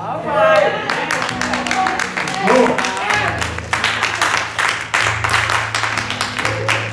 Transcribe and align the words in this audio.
All 0.00 0.16
right. 0.24 1.90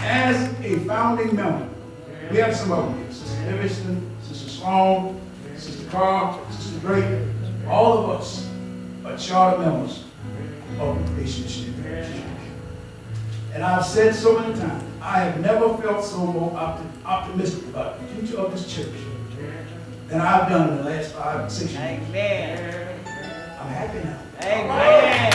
As 0.04 0.52
a 0.62 0.78
founding 0.80 1.36
member, 1.36 1.70
we 2.30 2.38
have 2.38 2.54
some 2.56 2.72
of 2.74 2.94
here. 2.98 3.12
Sister 3.14 3.46
Livingston, 3.52 4.16
Sister 4.24 4.50
Sloan, 4.50 5.22
Sister 5.56 5.90
Carl, 5.90 6.46
Sister 6.52 6.80
Drake, 6.80 7.22
all 7.68 7.98
of 8.00 8.10
us 8.20 8.46
are 9.06 9.18
charter 9.18 9.60
members 9.60 10.04
of 10.80 11.06
the 11.06 11.14
Relationship 11.14 11.76
Church. 11.82 12.08
And 13.54 13.64
I've 13.64 13.86
said 13.86 14.16
so 14.16 14.38
many 14.38 14.54
times, 14.60 14.84
I 15.02 15.20
have 15.20 15.40
never 15.40 15.78
felt 15.78 16.04
so 16.04 16.18
more 16.26 16.52
opti- 16.52 17.06
optimistic 17.06 17.70
about 17.70 18.00
the 18.00 18.06
future 18.16 18.38
of 18.38 18.52
this 18.52 18.68
church 18.74 18.94
than 20.10 20.20
I've 20.20 20.50
done 20.50 20.70
in 20.72 20.78
the 20.78 20.84
last 20.84 21.14
five, 21.14 21.50
six 21.52 21.72
years. 21.72 21.82
Amen. 22.10 22.87
I'm 23.68 23.74
happy 23.74 24.00
now. 24.00 24.18
Amen. 24.44 25.34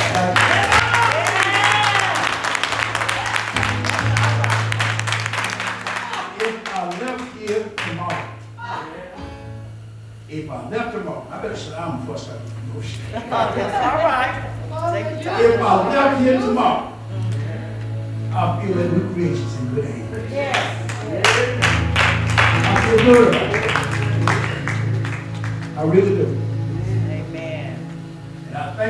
If 6.40 6.56
I 6.72 6.76
left 6.98 7.36
here 7.36 7.62
tomorrow, 7.76 8.24
if 10.30 10.50
I 10.50 10.68
left 10.70 10.92
tomorrow, 10.96 11.26
I 11.30 11.32
better 11.42 11.56
sit 11.56 11.72
down 11.72 12.00
before 12.00 12.14
I 12.14 12.18
start. 12.18 12.40
That's 13.12 13.74
all 13.84 13.98
right. 13.98 14.32
Take 14.94 15.24
your 15.24 15.32
time. 15.32 15.44
If 15.44 15.60
I 15.60 15.62
left 15.92 16.22
here 16.22 16.38
tomorrow, 16.40 16.92
I 18.32 18.34
feel 18.64 18.74
that 18.76 18.88
new 18.92 19.04
creation's 19.12 19.54
in 19.58 19.74
good 19.74 19.84
hands. 19.84 20.32
Yes. 20.32 20.56
I 22.64 22.80
feel 22.96 23.00
good. 23.12 23.34
I 25.76 25.82
really 25.84 26.14
do. 26.16 26.41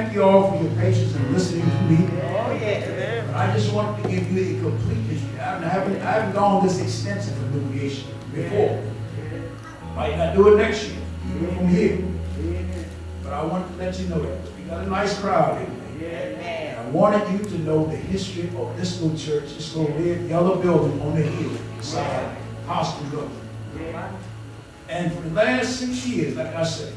Amen. 0.03 0.11
And 0.11 0.11
I 0.11 0.11
thank 0.11 0.15
you 0.15 0.23
all 0.23 0.51
for 0.51 0.63
your 0.63 0.75
patience 0.75 1.15
and 1.15 1.33
listening 1.33 1.63
to 1.63 1.83
me. 1.83 2.09
Oh. 2.23 3.27
But 3.27 3.37
I 3.37 3.53
just 3.55 3.73
wanted 3.73 4.03
to 4.03 4.09
give 4.09 4.33
you 4.33 4.59
a 4.59 4.61
complete 4.61 4.97
history. 4.97 5.39
I 5.39 5.69
haven't, 5.69 6.01
I 6.01 6.11
haven't 6.11 6.33
gone 6.33 6.67
this 6.67 6.81
extensive 6.81 7.35
for 7.37 7.47
new 7.47 7.69
creation 7.71 8.09
before. 8.35 8.83
Might 9.95 10.17
not 10.17 10.35
do 10.35 10.55
it 10.55 10.57
next 10.57 10.89
year, 10.89 11.03
even 11.37 11.57
from 11.57 11.69
here. 11.69 11.99
But 13.23 13.33
I 13.33 13.45
wanted 13.45 13.69
to 13.69 13.77
let 13.77 13.99
you 14.01 14.09
know 14.09 14.21
that. 14.23 14.57
We 14.57 14.63
got 14.65 14.85
a 14.85 14.91
nice 14.91 15.19
crowd 15.21 15.67
here. 15.99 16.39
And. 16.41 16.79
I 16.79 16.91
wanted 16.91 17.31
you 17.33 17.39
to 17.49 17.59
know 17.61 17.87
the 17.87 17.97
history 17.97 18.51
of 18.57 18.77
this 18.77 19.01
little 19.01 19.17
church, 19.17 19.55
this 19.55 19.75
little 19.75 19.97
red, 19.97 20.29
yellow 20.29 20.61
building 20.61 21.01
on 21.01 21.15
the 21.15 21.23
hill 21.23 21.59
beside 21.77 22.37
Hospital. 22.67 23.31
And 24.89 25.13
for 25.13 25.21
the 25.23 25.31
last 25.31 25.81
six 25.81 26.07
years, 26.07 26.37
like 26.37 26.55
I 26.55 26.65
said, 26.65 26.93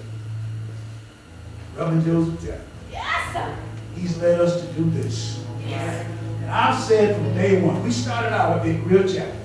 Reverend 1.75 2.05
Joseph 2.05 2.41
Jack, 2.43 2.59
Yes, 2.95 3.33
sir. 3.33 3.57
he's 3.95 4.17
led 4.17 4.39
us 4.39 4.61
to 4.61 4.67
do 4.73 4.89
this. 4.91 5.43
And 5.67 6.49
I've 6.49 6.81
said 6.81 7.15
from 7.15 7.33
day 7.33 7.61
one, 7.61 7.83
we 7.83 7.91
started 7.91 8.33
out 8.33 8.65
at 8.65 8.85
Real 8.85 9.07
Chapel. 9.07 9.35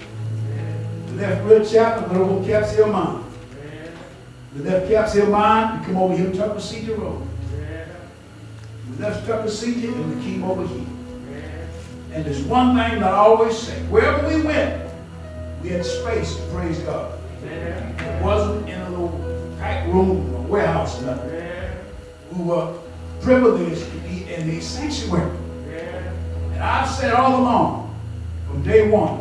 We 1.07 1.13
left 1.13 1.45
Real 1.45 1.65
Chapel, 1.65 2.09
went 2.09 2.31
over 2.31 2.47
Capps 2.47 2.73
Hill 2.73 2.93
Mine. 2.93 3.25
We 4.55 4.63
left 4.63 4.89
Capps 4.89 5.15
Hill 5.15 5.31
Mine, 5.31 5.81
we 5.81 5.87
come 5.87 5.97
over 5.97 6.17
here 6.17 6.31
to 6.31 6.37
Tuckasegee 6.37 6.97
Road. 6.97 7.27
We 8.91 9.03
left 9.03 9.27
Tuckasegee 9.27 9.93
and 9.93 10.17
we 10.17 10.23
came 10.25 10.45
over 10.45 10.67
here. 10.67 10.87
And 12.13 12.25
there's 12.25 12.43
one 12.43 12.77
thing 12.77 13.01
that 13.01 13.13
I 13.13 13.17
always 13.17 13.57
say, 13.57 13.81
wherever 13.85 14.29
we 14.29 14.43
went, 14.43 14.93
we 15.63 15.71
had 15.71 15.85
space 15.85 16.37
to 16.37 16.43
praise 16.53 16.79
God. 16.81 17.19
It 17.43 18.23
wasn't 18.23 18.69
in 18.69 18.81
a 18.81 18.91
little 18.91 19.57
tight 19.59 19.87
room 19.87 20.35
or 20.35 20.43
warehouse 20.43 21.01
or 21.03 21.07
nothing. 21.07 21.47
We 22.33 22.45
were 22.45 22.75
privileged 23.21 23.85
to 23.91 23.99
be 24.01 24.33
in 24.33 24.49
a 24.51 24.61
sanctuary. 24.61 25.37
And 26.53 26.63
I've 26.63 26.89
said 26.89 27.13
all 27.13 27.41
along, 27.41 28.01
from 28.47 28.63
day 28.63 28.91
one, 28.91 29.19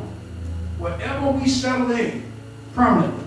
wherever 0.77 1.32
we 1.32 1.48
settle 1.48 1.92
in 1.92 2.32
permanently, 2.73 3.26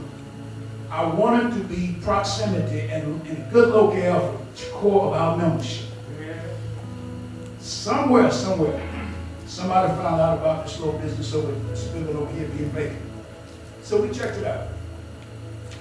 I 0.90 1.04
want 1.06 1.46
it 1.46 1.58
to 1.58 1.64
be 1.64 1.96
proximity 2.02 2.80
and, 2.90 3.26
and 3.26 3.50
good 3.50 3.70
locale 3.70 4.38
for 4.54 4.64
the 4.64 4.70
core 4.72 5.06
of 5.06 5.12
our 5.14 5.36
membership. 5.36 5.86
Somewhere, 7.60 8.30
somewhere, 8.30 8.88
somebody 9.46 9.88
found 9.94 10.20
out 10.20 10.38
about 10.38 10.66
this 10.66 10.78
little 10.78 10.98
business 10.98 11.32
over, 11.32 11.52
this 11.70 11.84
building 11.88 12.16
over 12.16 12.32
here 12.34 12.48
being 12.48 12.70
vacant. 12.70 13.00
So 13.82 14.02
we 14.02 14.10
checked 14.10 14.36
it 14.38 14.44
out. 14.44 14.68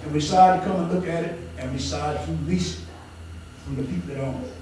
And 0.03 0.13
we 0.13 0.19
decided 0.19 0.62
to 0.62 0.68
come 0.68 0.81
and 0.81 0.94
look 0.94 1.08
at 1.08 1.23
it, 1.25 1.40
and 1.58 1.72
we 1.72 1.78
decided 1.78 2.25
to 2.25 2.31
lease 2.50 2.79
it 2.79 2.85
from 3.66 3.75
the 3.75 3.84
people 3.84 4.16
that 4.16 4.23
own 4.23 4.41
it. 4.44 4.53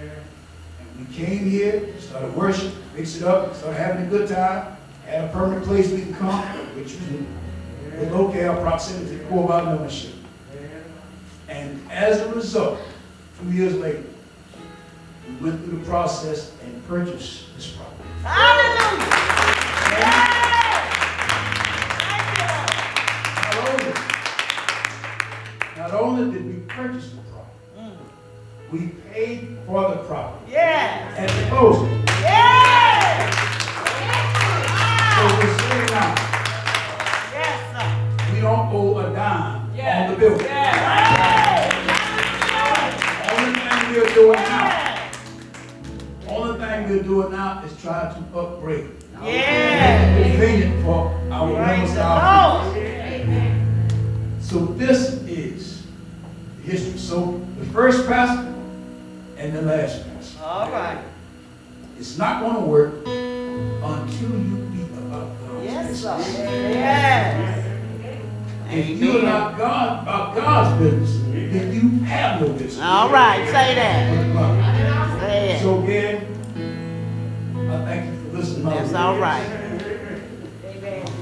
And 0.00 1.08
we 1.08 1.14
came 1.14 1.50
here, 1.50 1.98
started 1.98 2.34
worship, 2.34 2.72
fixed 2.94 3.16
it 3.18 3.22
up, 3.24 3.54
started 3.54 3.76
having 3.76 4.06
a 4.06 4.08
good 4.08 4.28
time, 4.28 4.76
had 5.06 5.24
a 5.24 5.28
permanent 5.28 5.64
place 5.64 5.90
we 5.90 6.02
can 6.02 6.14
come, 6.14 6.42
which 6.76 6.94
was 6.94 7.06
the 7.98 8.06
locale 8.16 8.60
proximity 8.62 9.18
to 9.18 9.34
our 9.48 9.64
membership. 9.64 10.14
And 11.48 11.80
as 11.90 12.20
a 12.20 12.32
result, 12.32 12.80
two 13.40 13.50
years 13.50 13.74
later, 13.74 14.04
we 15.28 15.50
went 15.50 15.64
through 15.64 15.78
the 15.78 15.84
process 15.84 16.52
and 16.64 16.86
purchased 16.86 17.54
this 17.56 17.72
property. 17.72 18.08
Hallelujah. 18.22 19.06
Not 23.36 23.54
only, 23.68 23.92
not 25.76 25.92
only 25.92 26.32
did 26.32 26.44
we 26.46 26.60
purchase 26.68 27.08
property, 27.08 27.29
we 28.72 28.88
paid 29.12 29.58
for 29.66 29.88
the 29.90 29.96
property 30.04 30.52
Yes. 30.52 31.18
at 31.18 31.28
the 31.28 31.48
closing. 31.50 32.02
Yes. 32.22 33.34
So 35.16 35.22
we're 35.26 35.58
sitting 35.58 35.90
now, 35.94 36.14
Yes, 37.34 37.58
sir. 37.72 38.32
we 38.34 38.40
don't 38.40 38.72
owe 38.72 38.98
a 38.98 39.14
dime 39.14 39.60
on 39.60 40.10
the 40.10 40.16
building. 40.18 40.46
Yes. 40.46 41.74
Only 43.32 43.52
thing 43.60 43.92
we're 43.94 44.14
doing 44.14 44.38
now, 44.38 44.68
only 46.28 46.58
thing 46.60 46.88
we're 46.88 47.02
doing 47.02 47.30
now 47.32 47.62
is 47.64 47.72
try 47.82 48.12
to 48.14 48.38
upgrade 48.38 48.84
it. 48.86 49.04
Yes. 49.22 50.30
Convenient 50.30 50.84
for 50.84 51.12
our 51.30 51.52
members. 51.52 51.96
our 51.98 52.64
So 54.40 54.58
this 54.76 55.22
is 55.24 55.82
history. 56.64 56.98
So 56.98 57.40
the 57.58 57.66
first 57.66 58.06
pastor 58.08 58.49
and 59.40 59.54
the 59.54 59.62
last 59.62 60.04
pastor. 60.04 60.42
All 60.44 60.70
right. 60.70 61.02
It's 61.98 62.18
not 62.18 62.40
going 62.42 62.54
to 62.56 62.60
work 62.60 62.94
until 63.06 64.38
you 64.38 64.56
be 64.72 64.82
about 64.82 65.28
God's 65.40 65.64
Yes, 65.64 65.88
business. 65.88 66.26
sir. 66.36 66.44
Yes. 66.70 67.66
If 68.70 68.88
you're 68.90 69.22
not 69.22 69.56
God 69.58 70.02
about 70.02 70.36
God's 70.36 70.78
business, 70.82 71.22
then 71.32 71.72
you 71.74 72.04
have 72.04 72.40
no 72.40 72.48
business. 72.52 72.80
All 72.80 73.10
right. 73.10 73.44
Say 73.46 73.74
that. 73.74 75.20
Say 75.20 75.50
it. 75.56 75.60
So 75.62 75.82
again, 75.82 76.16
I 77.56 77.84
thank 77.84 78.06
you 78.06 78.30
for 78.30 78.36
listening. 78.36 78.64
That's 78.66 78.94
all 78.94 79.18
right. 79.18 79.46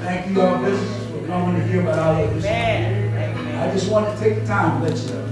Thank 0.01 0.31
you, 0.31 0.41
all 0.43 0.59
business, 0.63 1.07
for 1.11 1.27
coming 1.27 1.61
to 1.61 1.67
hear 1.67 1.81
about 1.83 1.99
our 1.99 2.27
business. 2.27 2.45
Amen. 2.47 3.57
I 3.59 3.73
just 3.73 3.91
want 3.91 4.13
to 4.17 4.23
take 4.23 4.41
the 4.41 4.47
time 4.47 4.81
to 4.83 4.89
let 4.89 4.99
you 4.99 5.11
know. 5.15 5.25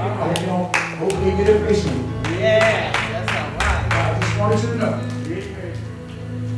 I 0.00 0.08
hope 0.08 0.40
you 0.40 0.46
don't, 0.46 0.76
hopefully 0.76 1.30
you 1.30 1.36
get 1.36 1.48
impatient. 1.56 2.17
Yeah. 2.38 2.92
That's 3.12 3.32
all 3.32 3.50
right. 3.58 3.86
I 3.92 4.20
just 4.20 4.34
wanted 4.38 4.60
you 4.62 4.68
to 4.68 4.74
know. 4.76 4.94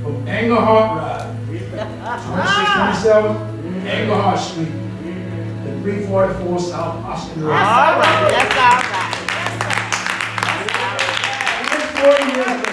From 0.02 0.14
Englehart 0.28 0.88
Ride, 0.98 1.28
twenty-six 2.24 2.68
twenty-seven, 2.74 3.32
Englehart 3.86 4.38
Street, 4.38 4.74
three 5.82 6.00
forty-four 6.06 6.58
South 6.58 7.04
Austin 7.04 7.42
Road. 7.42 7.52
All 7.52 7.56
right. 7.56 8.00
That's 8.30 8.56
all 8.56 8.80
right. 8.90 9.08
Almost 11.72 11.90
forty 11.98 12.24
years 12.32 12.46
later. 12.46 12.60
Amen. 12.60 12.69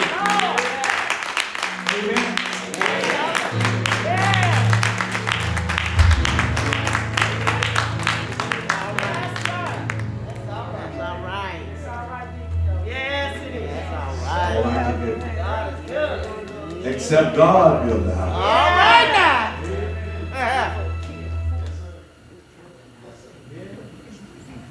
Except 16.87 17.35
God 17.35 17.85
build 17.85 18.05
the 18.05 18.11
All 18.11 18.17
house. 18.17 18.77
right 18.77 19.11
now. 19.11 20.83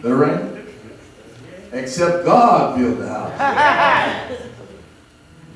The 0.02 0.14
rain. 0.14 0.66
Except 1.72 2.24
God 2.24 2.78
build 2.78 2.98
the 2.98 3.08
house. 3.08 4.30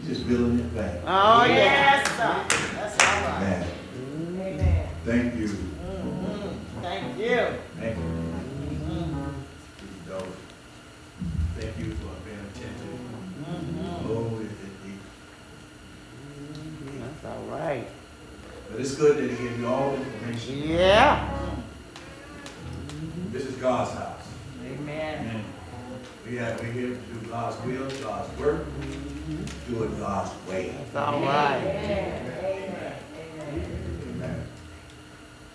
You're 0.02 0.14
just 0.14 0.28
building 0.28 0.58
it 0.58 0.74
back. 0.74 1.00
Oh, 1.06 1.44
yes, 1.44 2.06
sir. 2.16 2.59
Good 19.00 19.16
that 19.16 19.30
he 19.30 19.36
gave 19.48 19.58
you 19.58 19.66
all 19.66 19.92
the 19.92 19.96
information. 19.96 20.68
Yeah. 20.68 21.26
This 23.32 23.46
is 23.46 23.56
God's 23.56 23.92
house. 23.92 24.28
Amen. 24.66 25.42
We 26.28 26.36
have, 26.36 26.60
we're 26.60 26.66
here 26.66 26.88
to 26.88 26.94
do 26.96 27.28
God's 27.30 27.56
will, 27.64 27.88
God's 28.02 28.38
work, 28.38 28.66
do 29.70 29.84
it 29.84 29.98
God's 29.98 30.30
way. 30.46 30.74
That's 30.76 30.96
all 30.96 31.18
right. 31.22 31.62
Amen. 34.18 34.46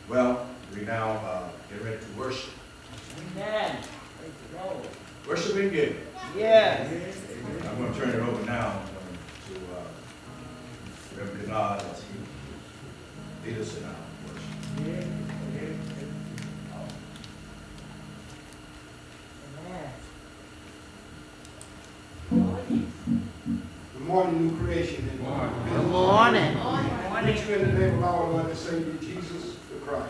Well, 0.09 0.47
we 0.73 0.81
now, 0.81 1.11
uh, 1.11 1.49
get 1.69 1.83
ready 1.83 1.97
to 1.97 2.19
worship. 2.19 2.49
Amen. 3.35 3.77
Let's 4.23 4.41
go. 4.53 4.81
Worship 5.29 5.55
and 5.57 5.71
giving. 5.71 5.97
Yes. 6.35 6.91
I'm 7.69 7.77
gonna 7.77 7.93
turn 7.95 8.09
it 8.09 8.21
over 8.27 8.43
now 8.47 8.81
to, 9.47 9.55
uh, 9.75 11.19
Reverend 11.19 11.47
Denard 11.47 11.91
as 11.91 12.01
he 12.01 12.14
lead 13.45 13.57
us 13.59 13.77
in 13.77 13.83
our 13.83 13.95
worship. 14.25 15.05
Good 23.93 24.07
morning, 24.07 24.47
new 24.47 24.57
creation. 24.57 25.09
and 25.09 25.19
Good 25.69 25.87
morning. 25.87 26.57
Greet 27.23 27.47
you 27.47 27.55
in 27.55 27.75
the 27.75 27.79
name 27.79 27.97
of 27.97 28.03
our 28.03 28.29
Lord 28.29 28.45
and 28.47 28.57
Savior 28.57 28.93
Jesus 28.99 29.55
the 29.71 29.79
Christ. 29.85 30.09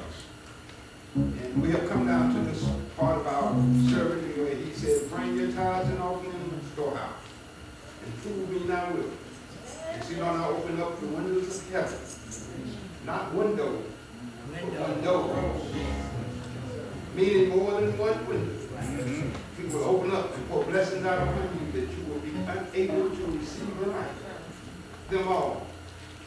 And 1.16 1.62
we 1.62 1.72
have 1.72 1.90
come 1.90 2.08
down 2.08 2.34
to 2.34 2.42
this 2.42 2.68
part 2.98 3.20
of 3.20 3.28
our 3.28 3.54
service 3.90 4.38
where 4.38 4.56
he 4.56 4.72
said, 4.72 5.10
bring 5.10 5.38
your 5.38 5.52
tithes 5.52 5.90
and 5.90 6.00
offering 6.00 6.34
in 6.34 6.60
the 6.60 6.66
storehouse. 6.74 7.14
And 8.06 8.22
prove 8.22 8.50
me 8.50 8.68
now 8.68 8.92
with 8.92 9.08
it. 9.08 9.94
And 9.94 10.04
see, 10.04 10.22
Lord, 10.22 10.40
I 10.40 10.48
open 10.48 10.81
up 10.81 11.00
the 11.00 11.08
windows 11.08 11.58
of 11.58 11.70
heaven. 11.72 12.85
Not 13.06 13.34
window, 13.36 13.84
but 14.52 14.63
windows. 14.72 15.74
Meaning 17.16 17.50
more 17.50 17.80
than 17.80 17.98
one 17.98 18.28
window. 18.28 18.52
He 19.57 19.63
will 19.68 19.84
open 19.84 20.12
up 20.12 20.36
and 20.36 20.50
pour 20.50 20.63
blessings 20.63 21.06
out 21.06 21.28
upon 21.28 21.44
you 21.54 21.72
that 21.72 21.88
you 21.96 22.04
will 22.06 22.19
be 22.19 22.31
unable 22.31 23.10
to 23.10 23.25
receive 23.38 23.80
the 23.80 23.88
life. 23.88 24.10
Them 25.10 25.28
all. 25.28 25.68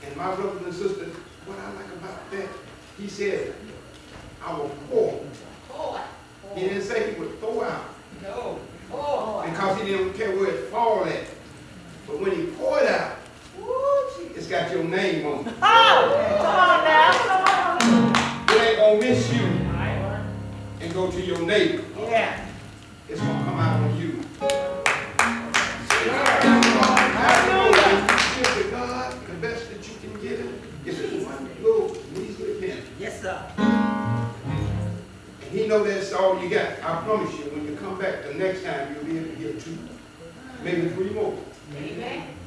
And 0.06 0.16
my 0.16 0.34
brothers 0.36 0.62
and 0.62 0.72
sisters, 0.72 1.14
what 1.46 1.58
I 1.58 1.72
like 1.72 1.92
about 1.96 2.30
that, 2.30 2.48
he 2.96 3.08
said, 3.08 3.54
I 4.44 4.56
will 4.56 4.70
pour. 4.88 5.20
He 6.54 6.60
didn't 6.60 6.82
say 6.82 7.12
he 7.12 7.20
would 7.20 7.40
throw 7.40 7.62
out. 7.64 7.86
No. 8.22 8.60
Because 8.88 9.80
he 9.80 9.88
didn't 9.88 10.14
care 10.14 10.34
where 10.36 10.50
it 10.54 10.70
fall 10.70 11.04
at. 11.04 11.24
But 12.06 12.20
when 12.20 12.36
he 12.36 12.46
poured 12.52 12.86
out, 12.86 13.16
it's 14.34 14.46
got 14.46 14.70
your 14.70 14.84
name 14.84 15.26
on 15.26 15.46
it. 15.46 15.54
Oh, 15.62 16.36
come 16.38 16.56
on 16.56 16.84
now. 16.84 18.54
It 18.54 18.60
ain't 18.60 18.78
gonna 18.78 18.98
miss 19.00 19.32
you 19.32 19.44
and 20.80 20.94
go 20.94 21.10
to 21.10 21.20
your 21.20 21.40
neighbor. 21.42 21.84
Yeah. 21.98 22.46
It's 23.08 23.20
gonna 23.20 23.44
come 23.44 23.58
out 23.58 23.80
on 23.82 23.96
you. 23.98 24.22
God 28.70 29.14
the 29.26 29.34
best 29.34 29.70
that 29.70 29.88
you 29.88 29.94
can 30.00 30.20
give 30.20 30.38
him. 30.40 30.60
If 30.84 31.00
it's 31.00 31.24
one 31.24 31.48
little 31.62 31.96
measly 32.14 32.54
penny. 32.60 32.82
Yes, 32.98 33.20
sir. 33.20 33.42
And 33.56 35.50
he 35.50 35.66
know 35.66 35.82
that's 35.82 36.12
all 36.12 36.42
you 36.42 36.48
got. 36.48 36.72
I 36.82 37.02
promise 37.02 37.32
you, 37.38 37.44
when 37.46 37.64
you 37.66 37.76
come 37.76 37.98
back 37.98 38.24
the 38.24 38.34
next 38.34 38.62
time, 38.62 38.94
you'll 38.94 39.04
be 39.04 39.18
able 39.18 39.30
to 39.30 39.36
give 39.36 39.64
two, 39.64 39.78
maybe 40.62 40.88
three 40.90 41.10
more. 41.10 41.34
As 41.76 42.37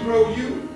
he 0.00 0.04
grow 0.06 0.34
you, 0.34 0.68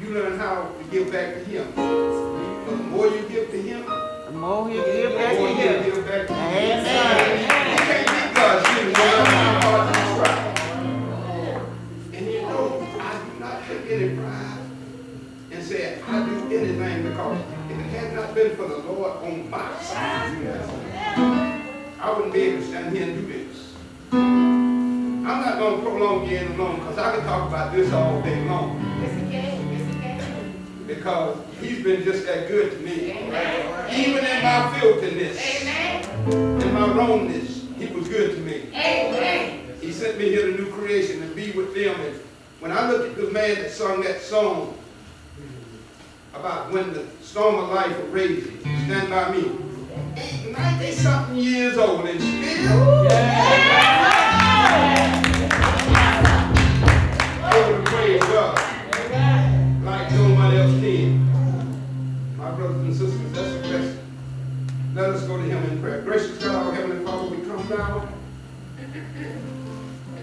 you 0.00 0.14
learn 0.14 0.38
how 0.38 0.70
to 0.78 0.84
give 0.90 1.12
back 1.12 1.34
to 1.34 1.40
him. 1.40 1.72
But 1.74 2.70
the 2.70 2.82
more 2.84 3.06
you 3.06 3.22
give 3.28 3.50
to 3.50 3.60
him, 3.62 3.84
The 3.84 4.30
more 4.32 4.68
he 4.68 4.76
the 4.76 4.82
give 4.84 5.14
back 5.14 5.38
more 5.38 5.48
to 5.48 5.54
he'll 5.54 5.84
you. 5.84 5.92
give 5.92 6.06
back 6.06 6.26
to 6.26 6.32
you. 6.32 6.38
Amen. 6.40 7.40
You 7.40 7.76
can't 7.76 8.06
get 8.06 8.34
God's 8.34 8.84
without 8.84 9.24
my 9.24 9.60
heart 9.60 9.94
to 9.94 10.00
try. 10.16 10.36
And 12.16 12.26
you 12.26 12.42
know, 12.42 12.86
I 13.00 13.22
do 13.24 13.40
not 13.40 13.56
take 13.66 13.90
any 13.90 14.16
pride 14.16 14.58
and 15.50 15.62
say 15.64 16.00
I 16.06 16.24
do 16.26 16.34
anything 16.56 17.02
because 17.08 17.38
if 17.70 17.78
it 17.78 17.86
had 17.86 18.14
not 18.14 18.34
been 18.34 18.56
for 18.56 18.66
the 18.68 18.78
Lord 18.78 19.12
on 19.24 19.50
my 19.50 19.78
side, 19.82 20.36
I 22.00 22.12
wouldn't 22.14 22.32
be 22.32 22.40
able 22.40 22.60
to 22.62 22.66
stand 22.66 22.96
here 22.96 23.06
and 23.08 23.14
do 23.26 23.32
this. 23.32 24.49
I'm 25.30 25.42
not 25.42 25.58
going 25.60 25.76
to 25.76 25.88
prolong 25.88 26.28
you 26.28 26.38
any 26.38 26.56
longer 26.56 26.80
because 26.80 26.98
I 26.98 27.14
can 27.14 27.24
talk 27.24 27.48
about 27.48 27.72
this 27.72 27.92
all 27.92 28.20
day 28.20 28.44
long 28.46 28.80
because 30.88 31.38
he's 31.60 31.84
been 31.84 32.02
just 32.02 32.26
that 32.26 32.48
good 32.48 32.72
to 32.72 32.78
me. 32.78 33.12
Even 33.12 34.24
in 34.24 34.42
my 34.42 34.76
filthiness, 34.80 35.62
in 35.62 36.74
my 36.74 36.88
wrongness, 36.88 37.64
he 37.78 37.86
was 37.86 38.08
good 38.08 38.32
to 38.32 38.40
me. 38.40 38.72
He 39.80 39.92
sent 39.92 40.18
me 40.18 40.30
here 40.30 40.50
to 40.50 40.64
new 40.64 40.72
creation 40.72 41.22
and 41.22 41.32
be 41.36 41.52
with 41.52 41.76
them. 41.76 42.00
And 42.00 42.16
when 42.58 42.72
I 42.72 42.90
look 42.90 43.10
at 43.10 43.16
the 43.16 43.30
man 43.30 43.54
that 43.54 43.70
sung 43.70 44.00
that 44.02 44.20
song 44.20 44.76
about 46.34 46.72
when 46.72 46.92
the 46.92 47.06
storm 47.22 47.54
of 47.54 47.68
life 47.68 47.96
will 47.96 48.08
raise 48.08 48.46
you, 48.46 48.58
stand 48.62 49.10
by 49.10 49.30
me. 49.30 49.48
90 50.50 50.90
something 50.90 51.36
years 51.36 51.78
old 51.78 52.04
and 52.04 52.20
still 52.20 53.06
able 53.06 53.99
Gracious 66.04 66.42
God, 66.42 66.66
our 66.66 66.74
Heavenly 66.74 67.04
Father, 67.04 67.28
we 67.28 67.46
come 67.46 67.68
now 67.68 68.08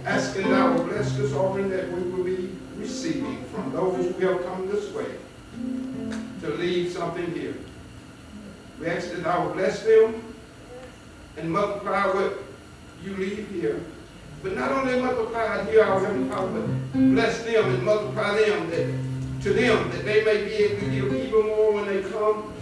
asking 0.06 0.50
thou 0.50 0.74
will 0.74 0.86
bless 0.86 1.16
this 1.16 1.34
offering 1.34 1.70
that 1.70 1.92
we 1.92 2.02
will 2.10 2.24
be 2.24 2.50
receiving 2.78 3.44
from 3.46 3.72
those 3.72 3.96
who 3.96 4.28
have 4.28 4.44
come 4.44 4.68
this 4.70 4.92
way 4.94 5.06
to 6.42 6.50
leave 6.56 6.92
something 6.92 7.32
here. 7.34 7.56
We 8.80 8.88
ask 8.88 9.12
that 9.12 9.24
thou 9.24 9.46
will 9.46 9.54
bless 9.54 9.84
them 9.84 10.24
and 11.38 11.52
multiply 11.52 12.08
what 12.08 12.40
you 13.04 13.16
leave 13.18 13.48
here. 13.50 13.82
But 14.42 14.56
not 14.56 14.72
only 14.72 15.00
multiply 15.00 15.70
here, 15.70 15.84
our 15.84 16.00
Heavenly 16.00 16.30
Father, 16.30 16.62
but 16.62 16.94
bless 16.94 17.44
them 17.44 17.66
and 17.66 17.84
multiply 17.84 18.36
them 18.40 18.70
that, 18.72 19.44
to 19.44 19.54
them 19.54 19.92
that 19.92 20.06
they 20.06 20.24
may 20.24 20.44
be 20.46 20.54
able 20.54 20.80
to 20.80 20.92
give 20.92 21.14
even 21.14 21.48
more 21.48 21.74
when 21.74 21.86
they 21.86 22.02
come 22.10 22.54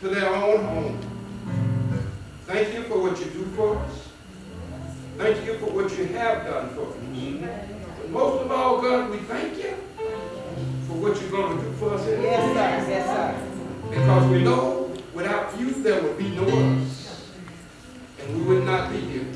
to 0.00 0.08
their 0.08 0.34
own 0.34 0.64
home. 0.64 1.11
Thank 2.52 2.74
you 2.74 2.82
for 2.82 3.00
what 3.00 3.18
you 3.18 3.24
do 3.30 3.46
for 3.56 3.78
us. 3.78 4.08
Thank 5.16 5.46
you 5.46 5.56
for 5.56 5.70
what 5.70 5.96
you 5.96 6.04
have 6.08 6.44
done 6.44 6.68
for 6.74 6.82
us. 6.82 6.96
But 7.98 8.10
most 8.10 8.42
of 8.42 8.52
all, 8.52 8.82
God, 8.82 9.08
we 9.08 9.16
thank 9.20 9.56
you 9.56 9.70
for 10.86 10.92
what 11.00 11.18
you're 11.18 11.30
going 11.30 11.56
to 11.56 11.64
do 11.64 11.72
for 11.76 11.94
us. 11.94 12.06
Yes, 12.06 12.52
sir. 12.52 12.90
Yes, 12.90 13.06
sir. 13.06 13.88
because 13.88 14.30
we 14.30 14.42
know 14.44 14.94
without 15.14 15.58
you 15.58 15.70
there 15.82 16.02
would 16.02 16.18
be 16.18 16.28
no 16.28 16.44
us. 16.44 17.32
And 18.20 18.36
we 18.36 18.42
would 18.54 18.66
not 18.66 18.92
be 18.92 18.98
here. 18.98 19.26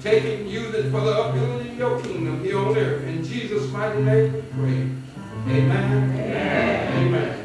Taking 0.00 0.48
you 0.48 0.72
for 0.90 1.00
the 1.00 1.12
upbuilding 1.12 1.70
of 1.70 1.78
your 1.78 2.00
kingdom 2.00 2.42
here 2.42 2.58
on 2.58 2.76
earth. 2.76 3.06
In 3.06 3.22
Jesus' 3.22 3.70
mighty 3.70 4.02
name 4.02 4.32
we 4.32 4.40
pray. 4.40 4.90
Amen. 5.46 6.10
Amen. 6.10 7.06
Amen. 7.06 7.37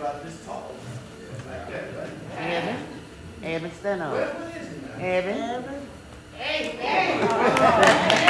about 0.00 0.24
this 0.24 0.44
tall. 0.46 0.72
Evan? 2.38 2.76
Evan, 3.42 3.70
Steno, 3.72 4.14
Evan? 4.14 5.36
Evan? 5.36 5.64
Hey, 6.38 6.68
hey! 6.78 8.26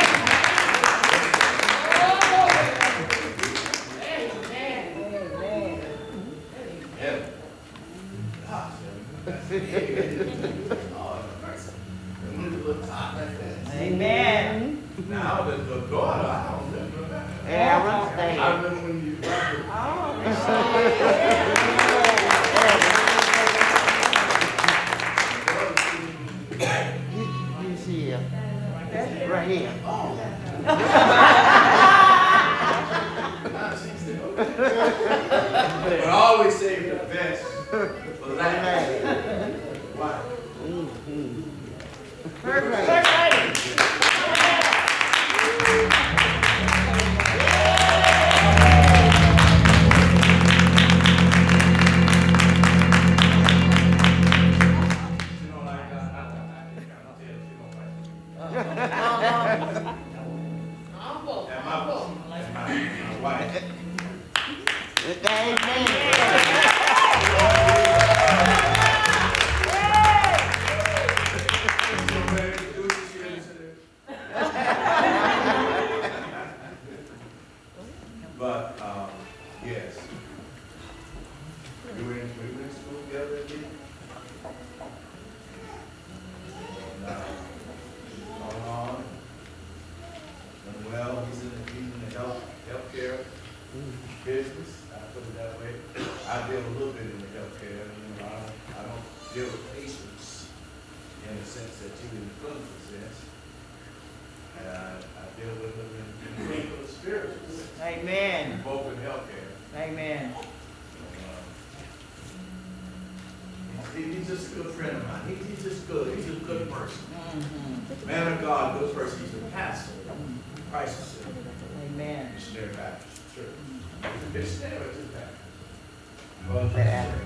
little 126.70 126.84
bit 126.84 126.86
after. 126.86 127.20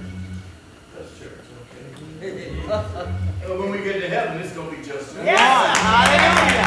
That's 0.96 1.18
true. 1.18 1.30
okay. 2.22 3.58
When 3.58 3.70
we 3.70 3.78
get 3.78 4.00
to 4.00 4.08
heaven, 4.08 4.40
it's 4.40 4.52
gonna 4.52 4.70
be 4.70 4.82
just. 4.82 5.16
Yes, 5.16 5.78
hallelujah. 5.78 6.64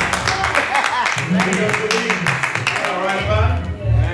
All 2.88 3.04
right, 3.04 3.28
Bob? 3.28 3.68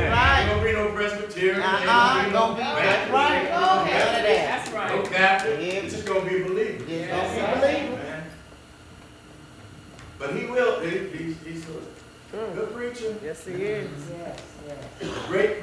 Right. 0.09 0.45
Don't 0.47 0.63
be 0.63 0.71
no 0.71 0.91
Presbyterian. 0.91 1.61
Uh-uh, 1.61 2.29
don't 2.31 2.55
be 2.55 2.61
That's 2.61 3.11
right. 3.11 3.43
That's 3.49 4.71
right. 4.71 4.95
No 4.95 5.03
Catholic. 5.03 5.59
It's 5.59 5.93
just 5.93 6.05
gonna 6.05 6.29
be 6.29 6.43
believers. 6.43 6.87
It's 6.87 7.09
gonna 7.09 7.55
be 7.55 7.59
believers. 7.59 7.99
But 10.19 10.35
he 10.35 10.45
will, 10.45 10.79
he, 10.79 10.89
he's, 11.09 11.35
he's 11.43 11.65
good. 11.65 11.83
Good 12.31 12.73
preacher. 12.73 13.15
Yes, 13.23 13.45
he 13.45 13.53
is. 13.53 13.89
Yes, 14.17 14.41
yes. 14.67 15.27
Great 15.27 15.59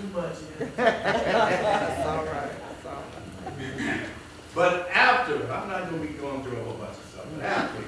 too 0.00 0.08
much. 0.08 0.36
That's 0.76 2.06
all 2.06 2.24
right, 2.24 2.52
that's 2.52 2.86
all 2.86 3.02
right. 3.02 4.06
But 4.54 4.88
after, 4.90 5.34
I'm 5.52 5.68
not 5.68 5.90
gonna 5.90 6.02
be 6.02 6.14
going 6.14 6.42
through 6.42 6.58
a 6.58 6.64
whole 6.64 6.74
bunch 6.74 6.96
of 6.96 7.04
stuff, 7.12 7.26
but 7.36 7.44
after, 7.44 7.82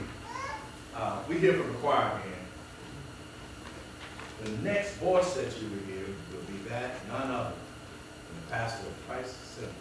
uh, 0.94 1.18
we 1.29 1.38
hear 1.38 1.55
from 1.55 1.68
the 1.68 1.79
choir 1.79 2.20
again. 2.20 2.33
The 4.44 4.51
next 4.62 4.96
voice 4.96 5.35
that 5.35 5.61
you 5.61 5.68
will 5.68 5.85
hear 5.87 6.07
will 6.33 6.44
be 6.46 6.68
that, 6.68 7.07
none 7.09 7.31
other 7.31 7.53
than 7.53 8.37
the 8.44 8.53
pastor 8.53 8.87
of 8.87 9.09
Christ 9.09 9.37
Assembly 9.42 9.75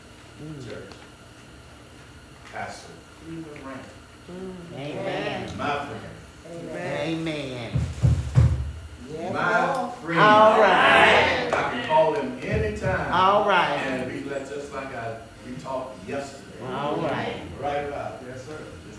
mm. 0.43 0.69
Church, 0.69 0.89
Pastor 2.51 2.93
Cleveland 3.25 3.61
Randall, 3.63 3.85
mm. 4.31 4.55
Amen. 4.75 5.57
my 5.57 5.85
friend, 5.85 6.01
Amen. 6.51 7.71
Amen. 9.13 9.33
my 9.33 9.91
friend. 10.01 10.19
All 10.19 10.59
right. 10.59 11.00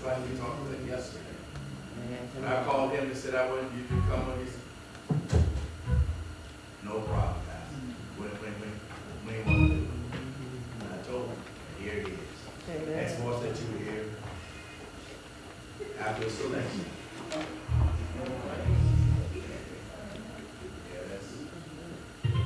finally 0.03 0.37
talked 0.37 0.61
with 0.63 0.75
him 0.81 0.89
yesterday. 0.89 1.23
And 2.37 2.45
I 2.45 2.65
called 2.65 2.91
him 2.91 3.05
and 3.05 3.17
said, 3.17 3.37
I 3.37 3.49
want 3.49 3.63
you 3.73 3.83
to 3.85 4.03
come 4.11 4.31
on. 4.31 4.39
He 4.43 4.47
said, 4.51 5.45
no 6.83 7.01
problem, 7.03 7.39
guys. 7.47 7.71
Mm-hmm. 7.71 8.21
When, 8.21 8.31
when, 8.43 8.53
when, 8.59 8.73
when 9.25 9.35
you 9.39 9.43
want 9.47 9.71
to 9.71 9.77
do 9.77 9.83
it. 9.83 9.89
And 10.81 10.91
I 10.93 10.99
told 11.07 11.29
him, 11.29 11.39
here 11.79 11.99
it 11.99 12.09
is. 12.09 12.19
Amen. 12.69 12.97
Next 12.97 13.15
voice 13.21 13.41
that 13.43 13.55
you 13.61 13.79
here 13.85 14.07
after 16.01 16.25
the 16.25 16.31
selection. 16.31 16.85
Yeah, 20.91 21.03
that's, 21.09 21.31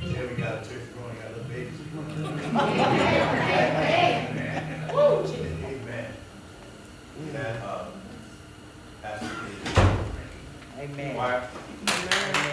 yeah, 0.05 0.23
we 0.29 0.35
got 0.37 0.53
a 0.55 0.69
church 0.69 0.87
growing, 0.93 1.17
got 1.17 1.29
little 1.33 1.49
babies. 1.49 3.13
Amen. 10.93 11.15
Choir. 11.17 11.49
Amen. 11.89 12.46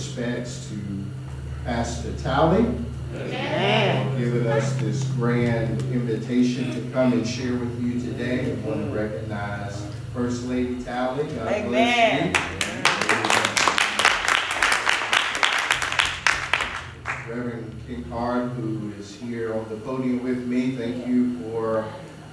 Respects 0.00 0.70
to 0.70 0.78
Pastor 1.66 2.10
Tally 2.22 2.64
Amen. 3.14 4.10
for 4.12 4.18
giving 4.18 4.46
us 4.46 4.72
this 4.76 5.04
grand 5.10 5.78
invitation 5.92 6.72
to 6.74 6.90
come 6.90 7.12
and 7.12 7.26
share 7.26 7.52
with 7.54 7.82
you 7.82 8.00
today. 8.00 8.50
I 8.50 8.54
want 8.66 8.80
to 8.80 8.98
recognize 8.98 9.86
First 10.14 10.46
Lady 10.46 10.82
Tally. 10.82 11.24
God 11.24 11.34
bless 11.34 11.66
Amen. 11.66 12.34
you. 12.34 12.40
Reverend 17.34 17.74
King 17.86 18.04
Hart, 18.04 18.52
who 18.52 18.92
is 18.98 19.14
here 19.16 19.52
on 19.54 19.68
the 19.68 19.76
podium 19.76 20.22
with 20.24 20.46
me, 20.46 20.76
thank 20.76 21.06
you 21.06 21.38
for 21.40 21.84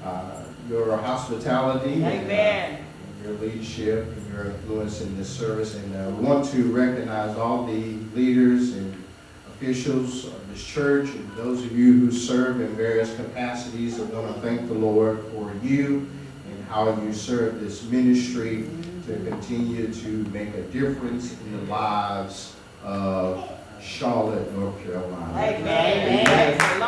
uh, 0.05 0.41
your 0.69 0.95
hospitality. 0.95 1.95
and, 1.95 2.05
uh, 2.05 2.07
Amen. 2.07 2.85
your 3.23 3.33
leadership 3.33 4.05
and 4.05 4.16
your 4.37 4.51
influence 4.51 5.01
in 5.01 5.17
this 5.17 5.29
service. 5.29 5.75
And 5.75 5.95
uh, 5.95 6.09
we 6.11 6.25
want 6.25 6.49
to 6.51 6.63
recognize 6.71 7.35
all 7.37 7.65
the 7.65 7.97
leaders 8.15 8.73
and 8.73 9.03
officials 9.47 10.25
of 10.25 10.49
this 10.49 10.63
church 10.63 11.09
and 11.09 11.35
those 11.35 11.63
of 11.63 11.77
you 11.77 11.99
who 11.99 12.11
serve 12.11 12.61
in 12.61 12.67
various 12.75 13.15
capacities. 13.15 13.99
I 13.99 14.03
want 14.03 14.35
to 14.35 14.41
thank 14.41 14.67
the 14.67 14.75
Lord 14.75 15.23
for 15.33 15.51
you 15.63 16.09
and 16.49 16.65
how 16.69 16.89
you 17.01 17.13
serve 17.13 17.59
this 17.59 17.83
ministry 17.83 18.69
to 19.07 19.13
continue 19.27 19.91
to 19.91 20.07
make 20.29 20.53
a 20.53 20.61
difference 20.63 21.39
in 21.41 21.57
the 21.57 21.71
lives 21.71 22.55
of 22.83 23.49
Charlotte, 23.81 24.51
North 24.53 24.81
Carolina. 24.83 25.33
Amen. 25.35 26.25
Praise 26.25 26.73
the 26.73 26.79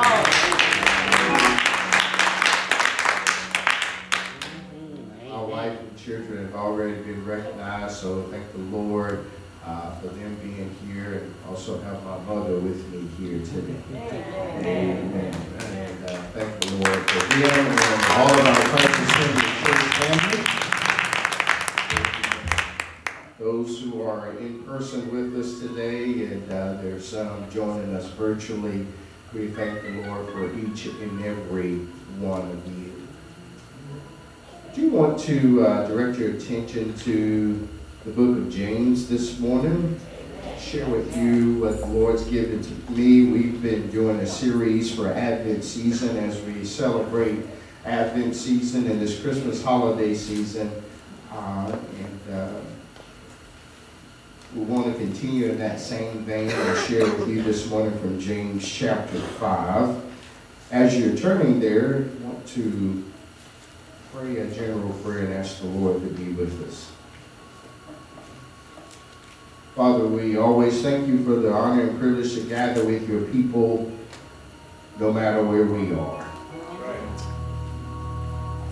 children 6.03 6.45
have 6.45 6.55
already 6.55 7.01
been 7.01 7.25
recognized, 7.25 7.97
so 7.97 8.23
thank 8.23 8.51
the 8.53 8.59
Lord 8.59 9.25
uh, 9.65 9.91
for 9.95 10.07
them 10.07 10.35
being 10.41 10.75
here 10.87 11.19
and 11.19 11.35
also 11.47 11.79
have 11.81 12.03
my 12.03 12.17
mother 12.19 12.55
with 12.59 12.87
me 12.91 13.07
here 13.17 13.39
today. 13.45 13.75
Amen. 13.93 15.35
And 15.59 16.05
uh, 16.05 16.21
thank 16.33 16.61
the 16.61 16.71
Lord 16.75 17.09
for 17.09 17.19
them 17.37 17.67
and 17.67 18.03
all 18.13 18.31
of 18.31 18.45
our 18.47 18.53
Henry 18.77 19.47
Church 19.61 19.85
family. 19.99 20.41
Those 23.37 23.81
who 23.81 24.01
are 24.01 24.31
in 24.37 24.63
person 24.63 25.11
with 25.11 25.37
us 25.39 25.59
today 25.59 26.25
and 26.25 26.51
uh, 26.51 26.81
there's 26.81 27.07
some 27.07 27.49
joining 27.51 27.93
us 27.95 28.07
virtually, 28.11 28.85
we 29.33 29.47
thank 29.47 29.81
the 29.81 30.07
Lord 30.07 30.29
for 30.29 30.53
each 30.57 30.87
and 30.87 31.23
every 31.23 31.77
one 32.19 32.49
of 32.51 32.67
you. 32.67 32.88
Do 34.79 34.91
want 34.91 35.19
to 35.23 35.65
uh, 35.65 35.87
direct 35.89 36.17
your 36.17 36.31
attention 36.31 36.93
to 36.99 37.67
the 38.05 38.11
book 38.11 38.37
of 38.37 38.49
James 38.49 39.09
this 39.09 39.37
morning? 39.37 39.99
Share 40.57 40.87
with 40.87 41.17
you 41.17 41.59
what 41.59 41.81
the 41.81 41.85
Lord's 41.87 42.23
given 42.23 42.61
to 42.61 42.91
me. 42.93 43.25
We've 43.25 43.61
been 43.61 43.91
doing 43.91 44.21
a 44.21 44.25
series 44.25 44.95
for 44.95 45.11
Advent 45.11 45.65
season 45.65 46.15
as 46.15 46.41
we 46.43 46.63
celebrate 46.63 47.45
Advent 47.83 48.33
season 48.33 48.89
and 48.89 49.01
this 49.01 49.21
Christmas 49.21 49.61
holiday 49.61 50.15
season. 50.15 50.71
Uh, 51.29 51.75
and 51.99 52.33
uh, 52.33 52.59
we 54.55 54.61
want 54.61 54.85
to 54.85 54.93
continue 54.93 55.49
in 55.49 55.57
that 55.59 55.81
same 55.81 56.19
vein 56.19 56.49
and 56.49 56.87
share 56.87 57.03
with 57.03 57.27
you 57.27 57.43
this 57.43 57.69
morning 57.69 57.99
from 57.99 58.17
James 58.17 58.65
chapter 58.65 59.19
5. 59.19 60.01
As 60.71 60.97
you're 60.97 61.17
turning 61.17 61.59
there, 61.59 62.05
I 62.21 62.25
want 62.25 62.47
to 62.47 63.08
pray 64.13 64.37
a 64.37 64.47
general 64.47 64.89
prayer 65.03 65.25
and 65.25 65.33
ask 65.33 65.61
the 65.61 65.67
Lord 65.67 66.01
to 66.01 66.07
be 66.07 66.31
with 66.31 66.67
us. 66.67 66.91
Father, 69.75 70.07
we 70.07 70.35
always 70.35 70.81
thank 70.81 71.07
you 71.07 71.23
for 71.23 71.35
the 71.35 71.51
honor 71.51 71.83
and 71.83 71.99
privilege 71.99 72.33
to 72.33 72.41
gather 72.41 72.83
with 72.83 73.07
your 73.07 73.21
people 73.25 73.91
no 74.99 75.13
matter 75.13 75.43
where 75.43 75.63
we 75.63 75.93
are. 75.93 76.25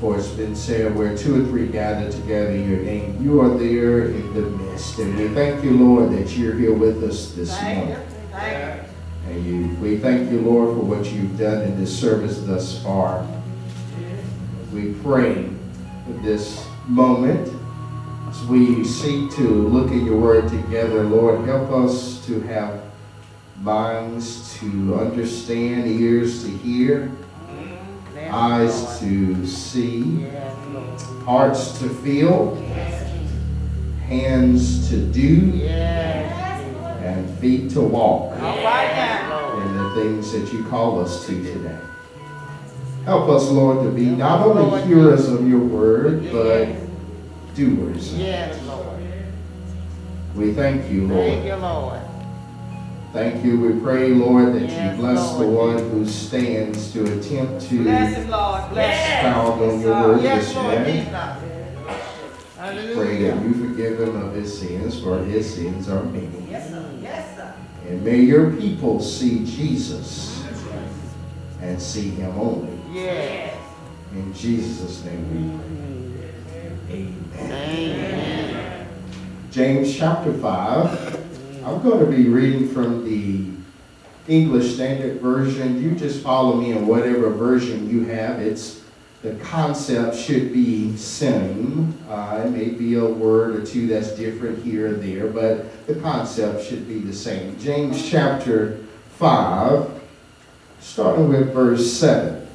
For 0.02 0.18
it's 0.18 0.28
been 0.30 0.56
said, 0.56 0.96
where 0.96 1.18
two 1.18 1.44
or 1.44 1.48
three 1.48 1.68
gather 1.68 2.12
together 2.12 2.52
in 2.52 2.70
your 2.70 2.80
name, 2.82 3.24
you 3.24 3.42
are 3.42 3.58
there 3.58 4.06
in 4.10 4.34
the 4.34 4.42
midst. 4.42 5.00
And 5.00 5.18
we 5.18 5.28
thank 5.30 5.64
you, 5.64 5.72
Lord, 5.72 6.12
that 6.12 6.36
you're 6.38 6.54
here 6.54 6.74
with 6.74 7.04
us 7.04 7.32
this 7.32 7.50
Thank 7.58 7.88
morning. 7.88 7.96
you. 7.96 8.30
Thank 8.32 8.84
you. 8.84 9.32
And 9.32 9.46
you, 9.46 9.76
we 9.82 9.98
thank 9.98 10.32
you, 10.32 10.42
Lord, 10.42 10.78
for 10.78 10.84
what 10.84 11.06
you've 11.12 11.38
done 11.40 11.64
in 11.64 11.80
this 11.80 11.98
service 11.98 12.40
thus 12.42 12.82
far. 12.84 13.28
We 14.74 14.94
pray 14.96 15.50
for 16.06 16.14
this 16.22 16.68
moment 16.88 17.54
as 18.30 18.44
we 18.46 18.84
seek 18.84 19.32
to 19.32 19.44
look 19.44 19.92
at 19.92 20.04
your 20.04 20.20
word 20.20 20.50
together. 20.50 21.04
Lord, 21.04 21.46
help 21.46 21.72
us 21.72 22.26
to 22.26 22.42
have 22.42 22.82
minds 23.62 24.58
to 24.60 24.96
understand, 25.00 25.88
ears 25.88 26.44
to 26.44 26.50
hear, 26.50 27.12
eyes 28.30 29.00
to 29.00 29.46
see, 29.48 30.28
hearts 31.24 31.80
to 31.80 31.90
feel, 31.90 32.56
hands 34.06 34.90
to 34.90 34.98
do, 34.98 35.64
and 35.64 37.30
feet 37.40 37.72
to 37.72 37.82
walk. 37.82 38.34
All 38.34 38.64
right 38.64 38.92
now, 38.94 39.54
Lord. 39.54 39.66
and 39.66 39.80
the 39.80 39.96
things 39.96 40.32
that 40.34 40.52
you 40.52 40.66
call 40.66 41.00
us 41.00 41.26
to 41.26 41.42
today. 41.42 41.80
Help 43.08 43.30
us, 43.30 43.50
Lord, 43.50 43.86
to 43.86 43.90
be 43.90 44.08
not 44.08 44.46
only 44.46 44.82
hearers 44.86 45.30
of 45.30 45.48
your 45.48 45.62
word, 45.62 46.30
but 46.30 46.68
doers. 47.56 48.14
Yes, 48.14 48.62
Lord. 48.68 49.00
We 50.36 50.52
thank 50.52 50.92
you, 50.92 51.08
Lord. 51.08 51.26
Thank 51.26 51.46
you, 51.46 51.56
Lord. 51.56 52.02
Thank 53.14 53.46
you. 53.46 53.62
We 53.62 53.80
pray, 53.80 54.10
Lord, 54.10 54.56
that 54.56 54.64
you 54.64 54.68
Yes, 54.68 54.98
bless 54.98 55.36
the 55.38 55.48
one 55.48 55.78
who 55.78 56.06
stands 56.06 56.92
to 56.92 57.06
attempt 57.06 57.70
to 57.70 57.84
Bless 57.84 58.18
him, 58.18 58.30
Lord. 58.30 58.70
Bless 58.72 59.14
expound 59.14 59.62
on 59.62 59.80
your 59.80 60.02
word 60.02 60.22
Yes, 60.22 60.46
this 60.48 60.56
morning. 60.56 61.06
Pray 62.94 63.24
that 63.24 63.42
you 63.42 63.54
forgive 63.54 64.02
him 64.02 64.18
of 64.18 64.34
his 64.34 64.60
sins, 64.60 65.00
for 65.00 65.24
his 65.24 65.56
sins 65.56 65.88
are 65.88 66.04
many. 66.04 66.46
Yes, 66.52 66.72
sir. 66.72 66.92
Yes, 67.02 67.38
sir. 67.38 67.54
And 67.88 68.04
may 68.04 68.20
your 68.20 68.52
people 68.52 69.00
see 69.00 69.46
Jesus 69.46 70.44
and 71.62 71.82
see 71.82 72.10
him 72.10 72.38
only. 72.38 72.77
Yes. 72.98 73.56
In 74.14 74.34
Jesus' 74.34 75.06
name 75.06 75.30
we 75.30 75.60
pray. 76.88 77.14
Amen. 77.30 78.88
James 79.52 79.96
chapter 79.96 80.34
5. 80.34 81.64
I'm 81.64 81.84
going 81.84 82.00
to 82.00 82.12
be 82.12 82.28
reading 82.28 82.68
from 82.70 83.06
the 83.06 83.52
English 84.28 84.74
Standard 84.74 85.22
Version. 85.22 85.80
You 85.80 85.92
just 85.92 86.24
follow 86.24 86.56
me 86.56 86.72
in 86.72 86.88
whatever 86.88 87.30
version 87.30 87.88
you 87.88 88.06
have. 88.06 88.40
It's 88.40 88.82
the 89.22 89.36
concept 89.36 90.16
should 90.16 90.52
be 90.52 90.98
same. 90.98 91.94
Uh, 92.10 92.46
it 92.46 92.50
may 92.50 92.70
be 92.70 92.96
a 92.96 93.06
word 93.06 93.58
or 93.58 93.64
two 93.64 93.86
that's 93.86 94.10
different 94.12 94.64
here 94.64 94.88
and 94.88 95.04
there, 95.04 95.28
but 95.28 95.86
the 95.86 95.96
concept 95.96 96.64
should 96.64 96.88
be 96.88 96.98
the 96.98 97.14
same. 97.14 97.60
James 97.60 98.10
chapter 98.10 98.84
5, 99.18 100.02
starting 100.80 101.30
with 101.30 101.54
verse 101.54 101.94
7. 101.94 102.47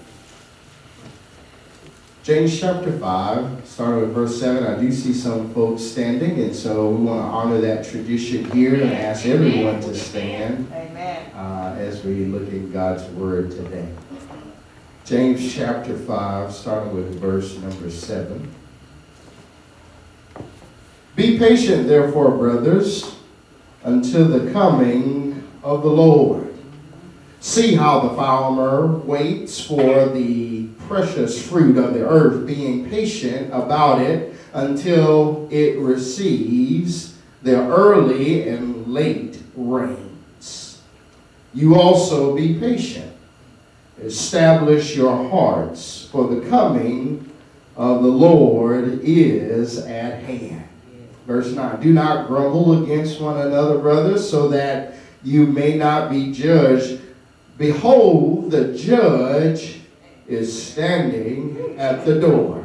James 2.23 2.61
chapter 2.61 2.97
5, 2.97 3.67
starting 3.67 4.01
with 4.03 4.15
verse 4.15 4.39
7. 4.39 4.65
I 4.65 4.81
do 4.81 4.93
see 4.93 5.13
some 5.13 5.53
folks 5.53 5.83
standing, 5.83 6.39
and 6.39 6.55
so 6.55 6.91
we 6.91 7.05
want 7.07 7.21
to 7.21 7.25
honor 7.25 7.61
that 7.61 7.85
tradition 7.85 8.49
here 8.53 8.75
and 8.75 8.93
ask 8.93 9.27
everyone 9.27 9.81
to 9.81 9.93
stand 9.93 10.71
Amen. 10.73 11.33
uh, 11.35 11.75
as 11.77 12.05
we 12.05 12.27
look 12.27 12.47
at 12.53 12.73
God's 12.73 13.03
word 13.15 13.51
today. 13.51 13.89
James 15.05 15.53
chapter 15.53 15.99
5, 15.99 16.53
starting 16.53 16.95
with 16.95 17.21
verse 17.21 17.59
number 17.59 17.91
7. 17.91 18.55
Be 21.17 21.41
patient, 21.41 21.89
therefore, 21.89 22.31
brothers, 22.39 23.17
until 23.83 24.29
the 24.29 24.53
coming 24.53 25.43
of 25.65 25.83
the 25.83 25.91
Lord. 25.91 26.55
See 27.41 27.75
how 27.75 27.99
the 27.99 28.15
farmer 28.15 28.87
waits 28.99 29.61
for 29.61 30.07
the 30.07 30.69
precious 30.93 31.49
fruit 31.49 31.79
of 31.79 31.95
the 31.95 32.07
earth, 32.07 32.47
being 32.47 32.87
patient 32.91 33.47
about 33.47 33.99
it 33.99 34.37
until 34.53 35.49
it 35.51 35.79
receives 35.79 37.17
the 37.41 37.57
early 37.57 38.47
and 38.47 38.87
late 38.87 39.41
rains. 39.57 40.83
You 41.55 41.77
also 41.77 42.37
be 42.37 42.59
patient. 42.59 43.11
Establish 44.03 44.95
your 44.95 45.31
hearts, 45.31 46.09
for 46.13 46.29
the 46.29 46.47
coming 46.51 47.31
of 47.75 48.03
the 48.03 48.11
Lord 48.11 49.01
is 49.03 49.79
at 49.79 50.23
hand. 50.25 50.69
Verse 51.27 51.53
9 51.53 51.81
Do 51.81 51.91
not 51.95 52.27
grumble 52.27 52.83
against 52.83 53.19
one 53.19 53.39
another, 53.39 53.79
brothers, 53.79 54.29
so 54.29 54.49
that 54.49 54.97
you 55.25 55.47
may 55.47 55.75
not 55.75 56.11
be 56.11 56.33
judged. 56.33 57.01
Behold, 57.57 58.51
the 58.51 58.77
judge 58.77 59.82
is 60.27 60.71
standing 60.71 61.77
at 61.79 62.05
the 62.05 62.21
door. 62.21 62.65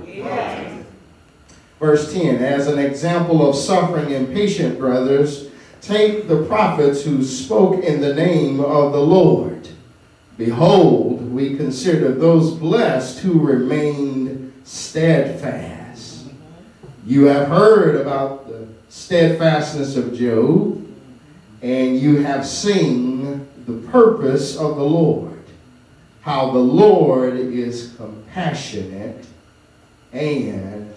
Verse 1.80 2.14
10 2.14 2.44
As 2.44 2.68
an 2.68 2.80
example 2.80 3.48
of 3.48 3.56
suffering 3.56 4.14
and 4.14 4.34
patient, 4.34 4.80
brothers, 4.80 5.50
take 5.82 6.28
the 6.28 6.44
prophets 6.44 7.04
who 7.04 7.24
spoke 7.24 7.84
in 7.84 8.02
the 8.02 8.14
name 8.14 8.60
of 8.60 8.94
the 8.94 9.02
Lord. 9.02 9.70
Behold, 10.38 11.32
we 11.32 11.56
consider 11.56 12.12
those 12.12 12.54
blessed 12.54 13.20
who 13.20 13.40
remained 13.40 14.54
steadfast. 14.64 16.26
You 17.06 17.26
have 17.26 17.48
heard 17.48 17.96
about 17.96 18.48
the 18.48 18.68
steadfastness 18.90 19.96
of 19.96 20.14
Job, 20.14 20.86
and 21.62 21.98
you 21.98 22.18
have 22.18 22.46
seen 22.46 23.48
the 23.66 23.74
purpose 23.90 24.56
of 24.58 24.76
the 24.76 24.84
Lord, 24.84 25.27
how 26.28 26.52
the 26.52 26.60
Lord 26.60 27.36
is 27.38 27.94
compassionate 27.96 29.26
and 30.12 30.94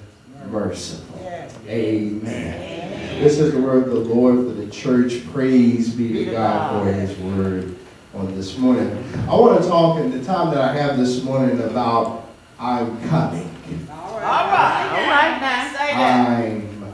merciful. 0.49 1.21
Amen. 1.69 3.23
This 3.23 3.39
is 3.39 3.53
the 3.53 3.61
word 3.61 3.85
of 3.87 3.91
the 3.91 4.01
Lord 4.01 4.39
for 4.39 4.53
the 4.55 4.69
church. 4.73 5.25
Praise 5.31 5.95
be 5.95 6.25
to 6.25 6.33
God 6.33 6.83
for 6.83 6.93
his 6.93 7.17
word 7.19 7.77
on 8.13 8.35
this 8.35 8.59
morning. 8.59 9.05
I 9.29 9.35
want 9.37 9.63
to 9.63 9.69
talk 9.69 10.01
in 10.01 10.11
the 10.11 10.25
time 10.25 10.53
that 10.53 10.63
I 10.63 10.73
have 10.75 10.99
this 10.99 11.23
morning 11.23 11.61
about 11.61 12.29
I'm 12.59 13.01
coming. 13.09 13.55
All 13.89 14.19
right. 14.19 14.89
All 14.91 15.11
right 15.11 15.41
now. 15.41 15.69
Say 15.69 15.93
that. 15.95 16.41
I'm 16.45 16.93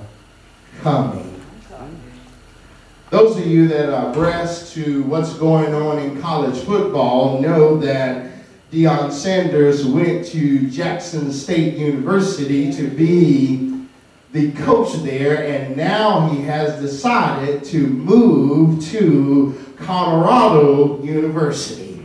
coming. 0.83 1.26
Those 3.09 3.39
of 3.39 3.47
you 3.47 3.69
that 3.69 3.89
are 3.89 4.11
abreast 4.11 4.75
to 4.75 5.05
what's 5.05 5.33
going 5.35 5.73
on 5.73 6.01
in 6.01 6.21
college 6.21 6.59
football 6.65 7.41
know 7.41 7.77
that 7.79 8.33
Deion 8.73 9.13
Sanders 9.13 9.87
went 9.87 10.27
to 10.27 10.69
Jackson 10.69 11.33
State 11.33 11.79
University 11.79 12.73
to 12.73 12.89
be 12.89 13.87
the 14.33 14.51
coach 14.55 14.95
there, 15.05 15.47
and 15.47 15.77
now 15.77 16.29
he 16.31 16.43
has 16.43 16.81
decided 16.81 17.63
to 17.67 17.87
move 17.87 18.85
to 18.87 19.57
Colorado 19.77 21.01
University. 21.05 22.05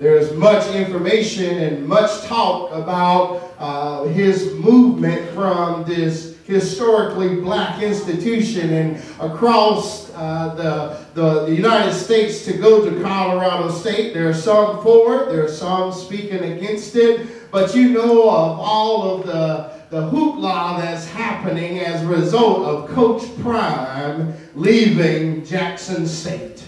There's 0.00 0.32
much 0.32 0.66
information 0.74 1.56
and 1.58 1.86
much 1.86 2.24
talk 2.24 2.72
about 2.72 3.54
uh, 3.60 4.02
his 4.06 4.52
movement 4.54 5.30
from 5.30 5.84
this 5.84 6.35
historically 6.46 7.40
black 7.40 7.82
institution 7.82 8.72
and 8.72 9.02
across 9.20 10.12
uh, 10.14 10.54
the, 10.54 11.20
the, 11.20 11.46
the 11.46 11.54
United 11.54 11.92
States 11.92 12.44
to 12.44 12.52
go 12.52 12.88
to 12.88 13.02
Colorado 13.02 13.68
State. 13.70 14.14
There 14.14 14.28
are 14.28 14.34
some 14.34 14.82
for 14.82 15.22
it, 15.22 15.28
there 15.30 15.44
are 15.44 15.48
some 15.48 15.92
speaking 15.92 16.44
against 16.52 16.94
it, 16.94 17.50
but 17.50 17.74
you 17.74 17.88
know 17.90 18.30
of 18.30 18.58
all 18.60 19.16
of 19.16 19.26
the, 19.26 19.72
the 19.90 20.08
hoopla 20.08 20.80
that's 20.80 21.06
happening 21.06 21.80
as 21.80 22.02
a 22.02 22.06
result 22.06 22.64
of 22.64 22.90
Coach 22.90 23.24
Prime 23.40 24.32
leaving 24.54 25.44
Jackson 25.44 26.06
State. 26.06 26.64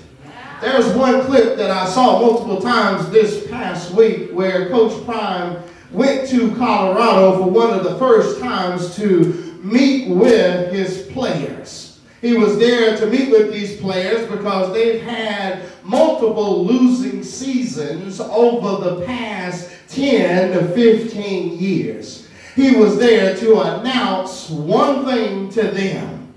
There's 0.60 0.92
one 0.96 1.22
clip 1.22 1.56
that 1.56 1.70
I 1.70 1.88
saw 1.88 2.18
multiple 2.18 2.60
times 2.60 3.10
this 3.10 3.46
past 3.46 3.92
week 3.92 4.30
where 4.32 4.68
Coach 4.70 5.04
Prime 5.04 5.56
went 5.92 6.28
to 6.30 6.54
Colorado 6.56 7.38
for 7.38 7.48
one 7.48 7.70
of 7.70 7.84
the 7.84 7.96
first 7.96 8.40
times 8.40 8.96
to 8.96 9.47
meet 9.62 10.08
with 10.08 10.72
his 10.72 11.06
players. 11.12 12.00
He 12.20 12.34
was 12.34 12.58
there 12.58 12.96
to 12.96 13.06
meet 13.06 13.30
with 13.30 13.52
these 13.52 13.80
players 13.80 14.28
because 14.28 14.72
they've 14.72 15.02
had 15.02 15.62
multiple 15.84 16.66
losing 16.66 17.22
seasons 17.22 18.20
over 18.20 18.84
the 18.84 19.04
past 19.06 19.70
10 19.88 20.52
to 20.52 20.68
15 20.74 21.58
years. 21.58 22.28
He 22.56 22.74
was 22.74 22.98
there 22.98 23.36
to 23.36 23.60
announce 23.60 24.50
one 24.50 25.04
thing 25.04 25.48
to 25.50 25.62
them 25.62 26.34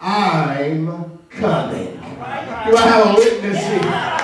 I'm 0.00 1.18
coming. 1.30 1.94
Do 1.96 2.76
I 2.76 2.86
have 2.86 3.06
a 3.06 3.14
witness 3.14 3.66
here? 3.66 4.23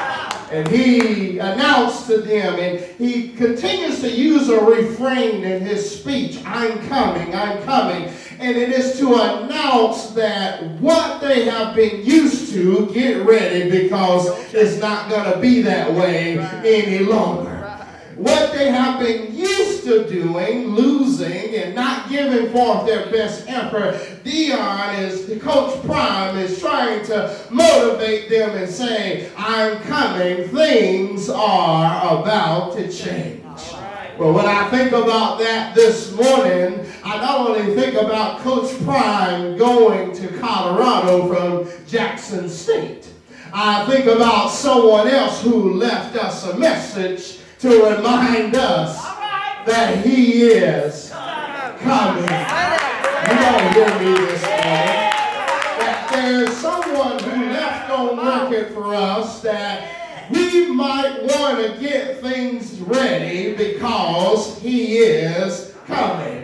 And 0.51 0.67
he 0.69 1.39
announced 1.39 2.07
to 2.07 2.19
them, 2.19 2.59
and 2.59 2.81
he 2.99 3.29
continues 3.29 4.01
to 4.01 4.11
use 4.11 4.49
a 4.49 4.61
refrain 4.61 5.45
in 5.45 5.63
his 5.63 5.99
speech 5.99 6.43
I'm 6.45 6.87
coming, 6.89 7.35
I'm 7.35 7.63
coming. 7.63 8.11
And 8.41 8.57
it 8.57 8.71
is 8.71 8.99
to 8.99 9.15
announce 9.15 10.11
that 10.11 10.65
what 10.81 11.21
they 11.21 11.45
have 11.45 11.77
been 11.77 12.05
used 12.05 12.53
to, 12.53 12.91
get 12.93 13.25
ready 13.27 13.71
because 13.71 14.27
it's 14.53 14.81
not 14.81 15.09
going 15.09 15.33
to 15.33 15.39
be 15.39 15.63
that 15.63 15.93
way 15.93 16.39
any 16.65 17.05
longer 17.05 17.50
what 18.21 18.53
they 18.53 18.71
have 18.71 19.01
been 19.01 19.35
used 19.35 19.85
to 19.85 20.07
doing, 20.07 20.69
losing 20.69 21.55
and 21.55 21.75
not 21.75 22.11
giving 22.11 22.53
forth 22.53 22.85
their 22.85 23.11
best 23.11 23.49
effort, 23.49 23.95
Deion 24.25 24.99
is, 24.99 25.43
coach 25.43 25.83
Prime 25.87 26.37
is 26.37 26.61
trying 26.61 27.03
to 27.07 27.35
motivate 27.51 28.29
them 28.29 28.51
and 28.51 28.71
say, 28.71 29.31
I'm 29.39 29.79
coming, 29.85 30.49
things 30.49 31.31
are 31.31 32.21
about 32.21 32.75
to 32.77 32.93
change. 32.93 33.43
Well, 34.19 34.35
when 34.35 34.45
I 34.45 34.69
think 34.69 34.93
about 34.93 35.39
that 35.39 35.75
this 35.75 36.13
morning, 36.13 36.87
I 37.03 37.17
not 37.17 37.49
only 37.49 37.75
think 37.75 37.95
about 37.95 38.41
Coach 38.41 38.71
Prime 38.85 39.57
going 39.57 40.13
to 40.17 40.29
Colorado 40.39 41.27
from 41.27 41.87
Jackson 41.87 42.51
State, 42.51 43.09
I 43.55 43.87
think 43.87 44.05
about 44.05 44.51
someone 44.51 45.09
else 45.09 45.43
who 45.43 45.73
left 45.73 46.17
us 46.17 46.45
a 46.45 46.59
message 46.59 47.40
to 47.61 47.69
remind 47.69 48.57
us 48.57 49.05
that 49.67 50.03
he 50.03 50.45
is 50.45 51.11
coming. 51.11 52.25
You 53.29 53.37
don't 53.37 53.75
hear 53.75 53.99
me 53.99 54.27
this 54.27 54.43
morning. 54.43 55.11
That 55.77 56.09
there's 56.11 56.57
someone 56.57 57.23
who 57.23 57.51
left 57.51 57.91
on 57.91 58.17
record 58.17 58.73
for 58.73 58.95
us 58.95 59.43
that 59.43 60.31
we 60.31 60.73
might 60.73 61.23
want 61.23 61.59
to 61.59 61.79
get 61.79 62.23
things 62.23 62.81
ready 62.81 63.55
because 63.55 64.59
he 64.61 64.97
is 64.97 65.75
coming. 65.87 66.40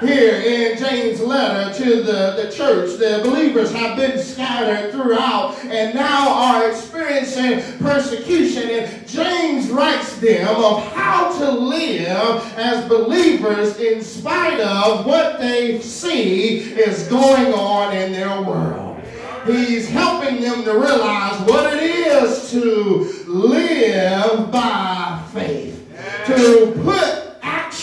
Here 0.00 0.34
in 0.34 0.76
James' 0.76 1.20
letter 1.20 1.72
to 1.82 2.02
the, 2.02 2.42
the 2.42 2.52
church, 2.54 2.98
the 2.98 3.20
believers 3.24 3.72
have 3.72 3.96
been 3.96 4.18
scattered 4.22 4.92
throughout 4.92 5.56
and 5.64 5.94
now 5.94 6.34
are 6.34 6.68
experiencing 6.68 7.62
persecution. 7.78 8.68
And 8.68 9.08
James 9.08 9.70
writes 9.70 10.18
them 10.18 10.54
of 10.62 10.82
how 10.92 11.32
to 11.38 11.50
live 11.50 12.58
as 12.58 12.86
believers 12.86 13.78
in 13.78 14.02
spite 14.02 14.60
of 14.60 15.06
what 15.06 15.40
they 15.40 15.80
see 15.80 16.58
is 16.58 17.08
going 17.08 17.54
on 17.54 17.96
in 17.96 18.12
their 18.12 18.42
world. 18.42 19.00
He's 19.46 19.88
helping 19.88 20.42
them 20.42 20.64
to 20.64 20.72
realize 20.72 21.40
what 21.48 21.72
it 21.72 21.82
is 21.82 22.50
to 22.50 23.24
live 23.28 24.50
by 24.50 25.24
faith, 25.32 25.88
to 26.26 26.78
put 26.84 27.25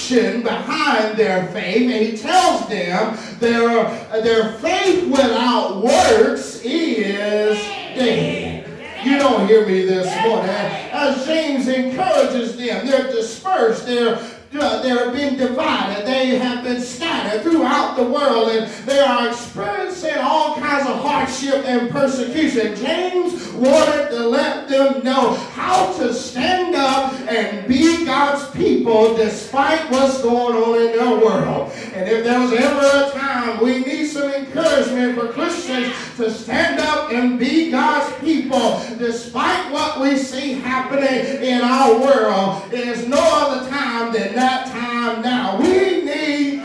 action 0.03 0.43
behind 0.43 1.17
their 1.17 1.47
faith, 1.47 1.89
and 1.89 2.05
he 2.05 2.17
tells 2.17 2.67
them 2.67 3.17
their, 3.39 3.85
their 4.21 4.53
faith 4.53 5.07
without 5.07 5.81
works 5.81 6.61
is 6.63 7.57
dead. 7.95 8.69
You 9.05 9.17
don't 9.17 9.47
hear 9.47 9.65
me 9.65 9.85
this 9.85 10.07
morning. 10.25 10.49
As 10.49 11.25
James 11.25 11.67
encourages 11.67 12.57
them, 12.57 12.87
they're 12.87 13.11
dispersed, 13.11 13.85
they're 13.85 14.21
they're 14.51 15.11
being 15.11 15.35
divided. 15.35 16.05
They 16.05 16.37
have 16.37 16.63
been 16.63 16.79
scattered 16.79 17.02
throughout 17.41 17.95
the 17.95 18.03
world 18.03 18.49
and 18.49 18.71
they 18.85 18.99
are 18.99 19.29
experiencing 19.29 20.17
all 20.17 20.55
kinds 20.57 20.87
of 20.87 20.99
hardship 20.99 21.65
and 21.65 21.89
persecution. 21.89 22.75
James 22.75 23.51
wanted 23.53 24.09
to 24.09 24.27
let 24.27 24.67
them 24.67 25.03
know 25.03 25.33
how 25.53 25.91
to 25.97 26.13
stand 26.13 26.75
up 26.75 27.13
and 27.29 27.67
be 27.67 28.05
God's 28.05 28.49
people 28.51 29.15
despite 29.15 29.89
what's 29.91 30.21
going 30.21 30.55
on 30.55 30.81
in 30.81 30.97
their 30.97 31.17
world. 31.25 31.71
And 31.93 32.09
if 32.09 32.23
there 32.23 32.39
was 32.39 32.53
ever 32.53 33.07
a 33.07 33.11
time 33.17 33.63
we 33.63 33.79
need 33.79 34.07
some 34.07 34.31
encouragement 34.31 35.17
for 35.17 35.27
Christians 35.29 35.93
to 36.17 36.31
stand 36.31 36.79
up 36.79 37.11
and 37.11 37.39
be 37.39 37.71
God's 37.71 38.13
people 38.19 38.81
despite 38.97 39.71
what 39.71 39.99
we 39.99 40.17
see 40.17 40.53
happening 40.53 41.41
in 41.43 41.61
our 41.61 41.99
world, 41.99 42.73
it 42.73 42.87
is 42.87 43.07
no 43.07 43.19
other 43.19 43.69
time 43.69 44.13
than 44.13 44.35
that 44.35 44.67
time 44.67 45.21
now. 45.21 45.59
We 45.59 46.02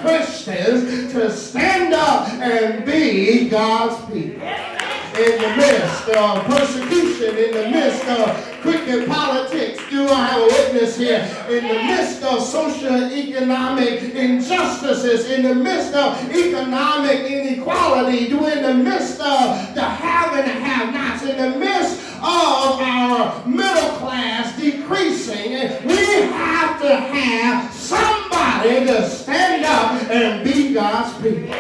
Christians 0.09 1.13
to 1.13 1.31
stand 1.31 1.93
up 1.93 2.29
and 2.41 2.83
be 2.87 3.51
God's 3.51 3.97
people. 4.07 4.43
In 4.43 5.43
the 5.43 5.55
midst 5.57 6.09
of 6.09 6.45
persecution, 6.47 7.37
in 7.37 7.53
the 7.53 7.69
midst 7.71 8.05
of 8.07 8.61
crooked 8.63 9.07
politics, 9.07 9.83
do 9.91 10.09
I 10.09 10.27
have 10.29 10.41
a 10.41 10.45
witness 10.47 10.97
here? 10.97 11.21
In 11.51 11.69
the 11.69 11.75
midst 11.75 12.23
of 12.23 12.43
social 12.43 13.13
economic 13.13 14.03
injustices, 14.15 15.31
in 15.31 15.43
the 15.43 15.55
midst 15.55 15.93
of 15.93 16.17
economic 16.31 17.21
inequality, 17.31 18.29
do 18.29 18.47
in 18.47 18.63
the 18.63 18.75
midst 18.75 19.21
of 19.21 19.75
the 19.75 19.83
have 19.83 20.35
and 20.35 20.49
have-nots, 20.49 21.25
in 21.25 21.37
the 21.37 21.59
midst 21.59 22.08
of 22.19 22.81
our 22.81 23.47
middle 23.47 23.91
class 23.99 24.57
decreasing, 24.61 25.53
we 25.87 26.05
have 26.33 26.81
to 26.81 26.97
have 26.97 27.73
somebody 27.73 28.87
to 28.87 29.09
stand 29.09 29.65
up 29.65 30.11
and 30.11 30.45
be 30.45 30.75
God's 30.75 31.17
people. 31.23 31.55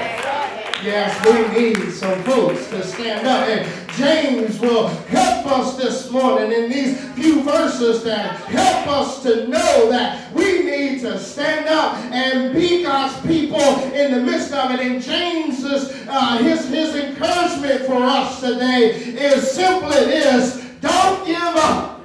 Yes, 0.82 1.26
we 1.26 1.60
need 1.60 1.92
some 1.92 2.22
folks 2.22 2.68
to 2.68 2.84
stand 2.84 3.26
up. 3.26 3.48
And 3.48 3.90
James 3.96 4.60
will 4.60 4.86
help 4.86 5.46
us 5.46 5.76
this 5.76 6.08
morning 6.08 6.52
in 6.52 6.70
these 6.70 7.04
few 7.14 7.42
verses 7.42 8.04
that 8.04 8.36
help 8.44 8.86
us 8.86 9.20
to 9.24 9.48
know 9.48 9.90
that 9.90 10.32
we 10.32 10.62
need 10.62 11.00
to 11.00 11.18
stand 11.18 11.66
up 11.66 11.96
and 12.12 12.54
be 12.54 12.84
God's 12.84 13.20
people 13.26 13.60
in 13.92 14.12
the 14.12 14.20
midst 14.20 14.52
of 14.52 14.70
it. 14.70 14.78
And 14.78 15.02
James's 15.02 16.06
uh, 16.06 16.38
his 16.38 16.68
his 16.68 16.94
encouragement 16.94 17.84
for 17.86 17.96
us 18.04 18.40
today 18.40 18.90
is 18.90 19.50
simply 19.50 19.96
this: 20.04 20.64
Don't 20.80 21.26
give 21.26 21.56
up. 21.56 22.00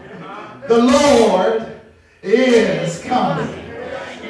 The 0.67 0.79
Lord 0.79 1.79
is 2.23 3.03
coming. 3.03 3.62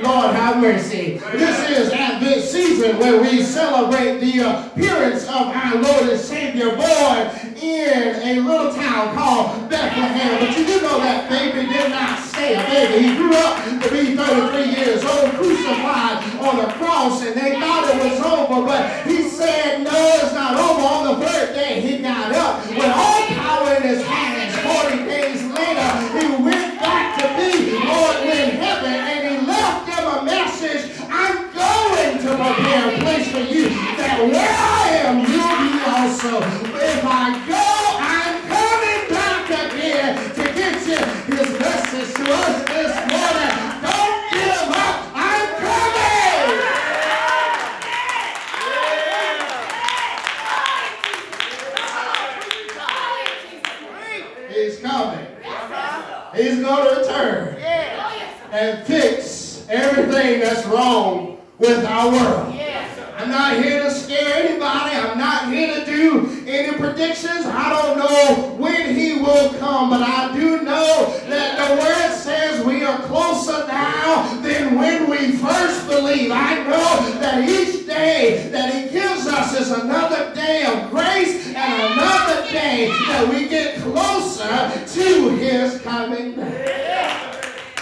Lord 0.04 0.36
have 0.36 0.62
mercy. 0.62 1.18
This 1.32 1.70
is 1.70 1.92
Advent 1.92 2.42
season 2.42 3.00
where 3.00 3.22
we 3.22 3.42
celebrate 3.42 4.20
the 4.20 4.40
appearance 4.40 5.24
of 5.24 5.48
our 5.48 5.76
Lord 5.76 6.10
and 6.10 6.20
Savior 6.20 6.76
born 6.76 7.30
in 7.56 8.16
a 8.20 8.40
little 8.42 8.74
town 8.74 9.16
called 9.16 9.70
Bethlehem. 9.70 10.40
But 10.40 10.58
you 10.58 10.66
do 10.66 10.82
know 10.82 11.00
that 11.00 11.30
baby 11.30 11.72
did 11.72 11.90
not 11.90 12.20
stay 12.20 12.56
a 12.56 12.64
baby. 12.68 13.08
He 13.08 13.16
grew 13.16 13.34
up 13.34 13.64
to 13.64 13.90
be 13.92 14.16
33 14.16 14.76
years 14.76 15.04
old, 15.06 15.32
crucified 15.36 16.20
on 16.44 16.58
the 16.58 16.74
cross, 16.74 17.26
and 17.26 17.36
they 17.36 17.58
thought 17.60 17.96
it 17.96 18.04
was 18.04 18.20
over. 18.20 18.68
But 18.68 19.08
he 19.08 19.30
said, 19.30 19.84
no, 19.84 20.20
it's 20.22 20.34
not 20.34 20.58
over. 20.58 20.84
On 20.84 21.20
the 21.20 21.26
third 21.26 21.56
day, 21.56 21.80
he 21.80 21.93
for 33.34 33.40
you, 33.40 33.66
that 33.98 34.22
where 34.30 34.46
I 34.46 35.10
am, 35.10 35.26
you'll 35.26 35.58
be 35.58 35.74
also. 35.90 36.38
If 36.78 37.02
I 37.04 37.34
go, 37.50 37.66
I'm 37.98 38.46
coming 38.46 39.10
back 39.10 39.50
again 39.50 40.14
to 40.38 40.44
get 40.54 40.78
you. 40.86 41.02
His 41.34 41.50
message 41.58 42.14
to 42.14 42.24
us 42.30 42.62
this 42.70 42.94
morning, 43.10 43.58
don't 43.82 44.22
give 44.30 44.70
up. 44.70 45.18
I'm 45.18 45.50
coming. 45.66 46.46
He's 54.54 54.78
coming. 54.80 55.26
He's 56.36 56.62
going 56.62 56.84
to 56.86 57.02
return 57.02 57.58
and 58.52 58.86
fix 58.86 59.66
everything 59.70 60.42
that's 60.42 60.68
wrong 60.68 61.40
with 61.58 61.84
our 61.84 62.12
world. 62.12 62.53
Not 63.54 63.64
here 63.64 63.84
to 63.84 63.92
scare 63.92 64.46
anybody. 64.46 64.96
I'm 64.96 65.16
not 65.16 65.54
here 65.54 65.80
to 65.80 65.86
do 65.86 66.44
any 66.48 66.76
predictions. 66.76 67.46
I 67.46 67.70
don't 67.70 68.00
know 68.00 68.56
when 68.56 68.96
he 68.96 69.22
will 69.22 69.54
come, 69.60 69.92
but 69.92 70.02
I 70.02 70.34
do 70.34 70.64
know 70.64 71.20
that 71.30 71.60
the 71.60 71.76
word 71.80 72.16
says 72.16 72.66
we 72.66 72.84
are 72.84 72.98
closer 73.04 73.68
now 73.68 74.42
than 74.42 74.76
when 74.76 75.08
we 75.08 75.34
first 75.34 75.88
believed. 75.88 76.32
I 76.32 76.64
know 76.64 77.20
that 77.20 77.48
each 77.48 77.86
day 77.86 78.50
that 78.52 78.74
he 78.74 78.90
gives 78.90 79.28
us 79.28 79.54
is 79.60 79.70
another 79.70 80.34
day 80.34 80.66
of 80.66 80.90
grace 80.90 81.54
and 81.54 81.94
another 81.94 82.52
day 82.52 82.88
that 82.88 83.30
we 83.32 83.48
get 83.48 83.80
closer 83.82 84.72
to 84.84 85.30
his 85.38 85.80
coming 85.82 86.36
back. 86.36 87.04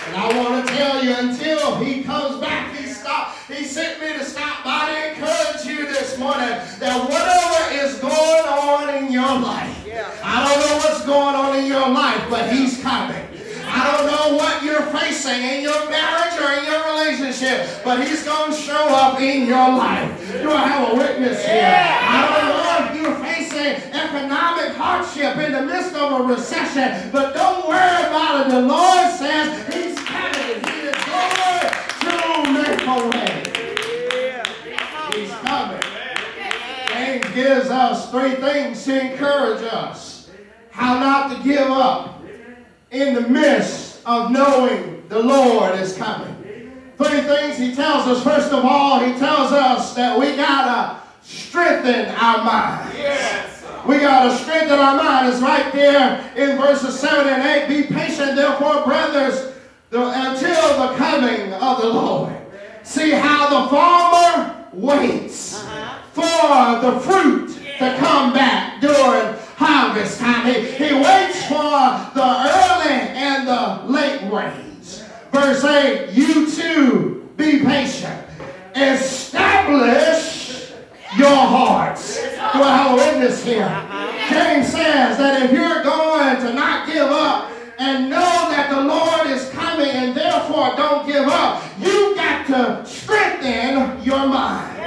And 0.08 0.16
I 0.18 0.38
want 0.44 0.68
to 0.68 0.74
tell 0.76 1.02
you, 1.02 1.16
until 1.16 1.78
he 1.78 2.04
comes 2.04 2.42
back, 2.42 2.76
he 2.76 2.88
stopped. 2.88 3.50
He 3.50 3.64
sent 3.64 4.02
me 4.02 4.12
to 4.18 4.26
stop 4.26 4.62
by 4.66 4.92
to 4.92 5.12
encourage 5.12 5.66
you 5.66 5.86
this 5.86 6.18
morning 6.18 6.50
that 6.80 7.00
whatever 7.08 7.86
is 7.86 7.98
going 8.00 8.46
on 8.48 8.94
in 8.96 9.12
your 9.12 9.40
life, 9.40 9.88
I 10.22 10.44
don't 10.44 10.60
know 10.60 10.76
what's 10.84 11.06
going 11.06 11.36
on 11.36 11.60
in 11.60 11.66
your 11.66 11.88
life, 11.88 12.26
but 12.30 12.52
he's 12.52 12.82
coming. 12.82 13.24
I 13.64 13.88
don't 13.92 14.08
know 14.08 14.36
what 14.36 14.64
you're 14.64 14.84
facing 14.92 15.44
in 15.44 15.62
your 15.64 15.90
marriage 15.90 16.36
or 16.40 16.60
in 16.60 16.66
your 16.66 16.84
relationship, 16.92 17.81
but 17.92 18.08
he's 18.08 18.24
going 18.24 18.50
to 18.54 18.58
show 18.58 18.88
up 18.96 19.20
in 19.20 19.46
your 19.46 19.68
life. 19.68 20.32
Do 20.42 20.50
I 20.50 20.66
have 20.66 20.94
a 20.94 20.96
witness 20.96 21.46
here? 21.46 21.76
I 21.76 22.24
don't 22.32 22.48
know 22.48 22.86
if 22.88 23.02
you're 23.02 23.20
facing 23.26 23.92
economic 23.92 24.78
hardship 24.78 25.36
in 25.36 25.52
the 25.52 25.62
midst 25.64 25.94
of 25.96 26.22
a 26.22 26.24
recession, 26.24 27.12
but 27.12 27.34
don't 27.34 27.68
worry 27.68 28.04
about 28.08 28.48
it. 28.48 28.52
The 28.52 28.62
Lord 28.62 29.12
says 29.12 29.74
he's 29.74 30.00
coming. 30.08 30.64
He 30.72 30.80
is 30.88 30.96
going 32.08 32.46
to 32.46 32.64
make 32.64 32.88
a 32.88 33.10
way. 33.10 33.52
He's 35.14 35.32
coming. 35.32 35.82
James 36.94 37.36
gives 37.36 37.70
us 37.70 38.10
three 38.10 38.36
things 38.36 38.86
to 38.86 39.12
encourage 39.12 39.64
us 39.64 40.30
how 40.70 40.98
not 40.98 41.36
to 41.36 41.44
give 41.44 41.68
up 41.68 42.24
in 42.92 43.16
the 43.16 43.28
midst 43.28 44.00
of 44.06 44.32
knowing 44.32 45.04
the 45.10 45.20
Lord 45.20 45.78
is 45.78 45.98
coming. 45.98 46.38
Three 47.04 47.22
things 47.22 47.58
he 47.58 47.74
tells 47.74 48.06
us. 48.08 48.24
First 48.24 48.52
of 48.52 48.64
all, 48.64 49.00
he 49.00 49.18
tells 49.18 49.52
us 49.52 49.96
that 49.96 50.20
we 50.20 50.36
gotta 50.36 51.02
strengthen 51.24 52.06
our 52.14 52.44
mind. 52.44 52.96
We 53.88 53.98
gotta 53.98 54.38
strengthen 54.38 54.78
our 54.78 54.96
mind. 54.98 55.30
It's 55.30 55.42
right 55.42 55.74
there 55.74 56.32
in 56.36 56.58
verses 56.58 57.00
7 57.00 57.28
and 57.28 57.42
8. 57.42 57.68
Be 57.68 57.84
patient, 57.92 58.36
therefore, 58.36 58.84
brothers, 58.84 59.52
the- 59.90 60.00
until 60.00 60.88
the 60.88 60.96
coming 60.96 61.54
of 61.54 61.82
the 61.82 61.90
Lord. 61.90 62.34
See 62.84 63.10
how 63.10 63.50
the 63.64 63.70
farmer 63.70 64.68
waits 64.72 65.64
for 66.14 66.82
the 66.82 67.00
fruit 67.00 67.50
to 67.80 67.96
come 67.98 68.32
back 68.34 68.80
during 68.80 69.34
harvest 69.58 70.20
time. 70.20 70.46
He, 70.46 70.62
he 70.74 70.94
waits 70.94 71.46
for 71.48 72.12
the 72.14 72.52
early 72.54 73.00
and 73.18 73.48
the 73.48 73.82
late 73.92 74.22
rains. 74.32 74.72
Verse 75.32 75.64
8, 75.64 76.10
you 76.12 76.52
too 76.52 77.30
be 77.38 77.64
patient. 77.64 78.26
Establish 78.76 80.72
your 81.18 81.30
hearts. 81.30 82.22
Do 82.22 82.62
I 82.62 82.78
have 82.78 82.92
a 82.92 82.96
witness 82.96 83.44
here? 83.44 83.70
James 84.30 84.68
says 84.68 85.18
that 85.18 85.42
if 85.44 85.52
you're 85.54 85.84
going 85.84 86.36
to 86.38 86.54
not 86.54 86.86
give 86.88 87.08
up 87.08 87.50
and 87.80 88.10
know 88.10 88.50
that 88.52 88.70
the 88.70 88.82
Lord 88.82 89.28
is 89.28 89.50
coming 89.52 89.90
and 89.90 90.16
therefore 90.16 90.76
don't 90.76 91.08
give 91.08 91.28
up, 91.28 91.64
you 91.80 92.14
got 92.16 92.46
to 92.48 92.86
strengthen 92.86 94.04
your 94.04 94.28
mind. 94.28 94.78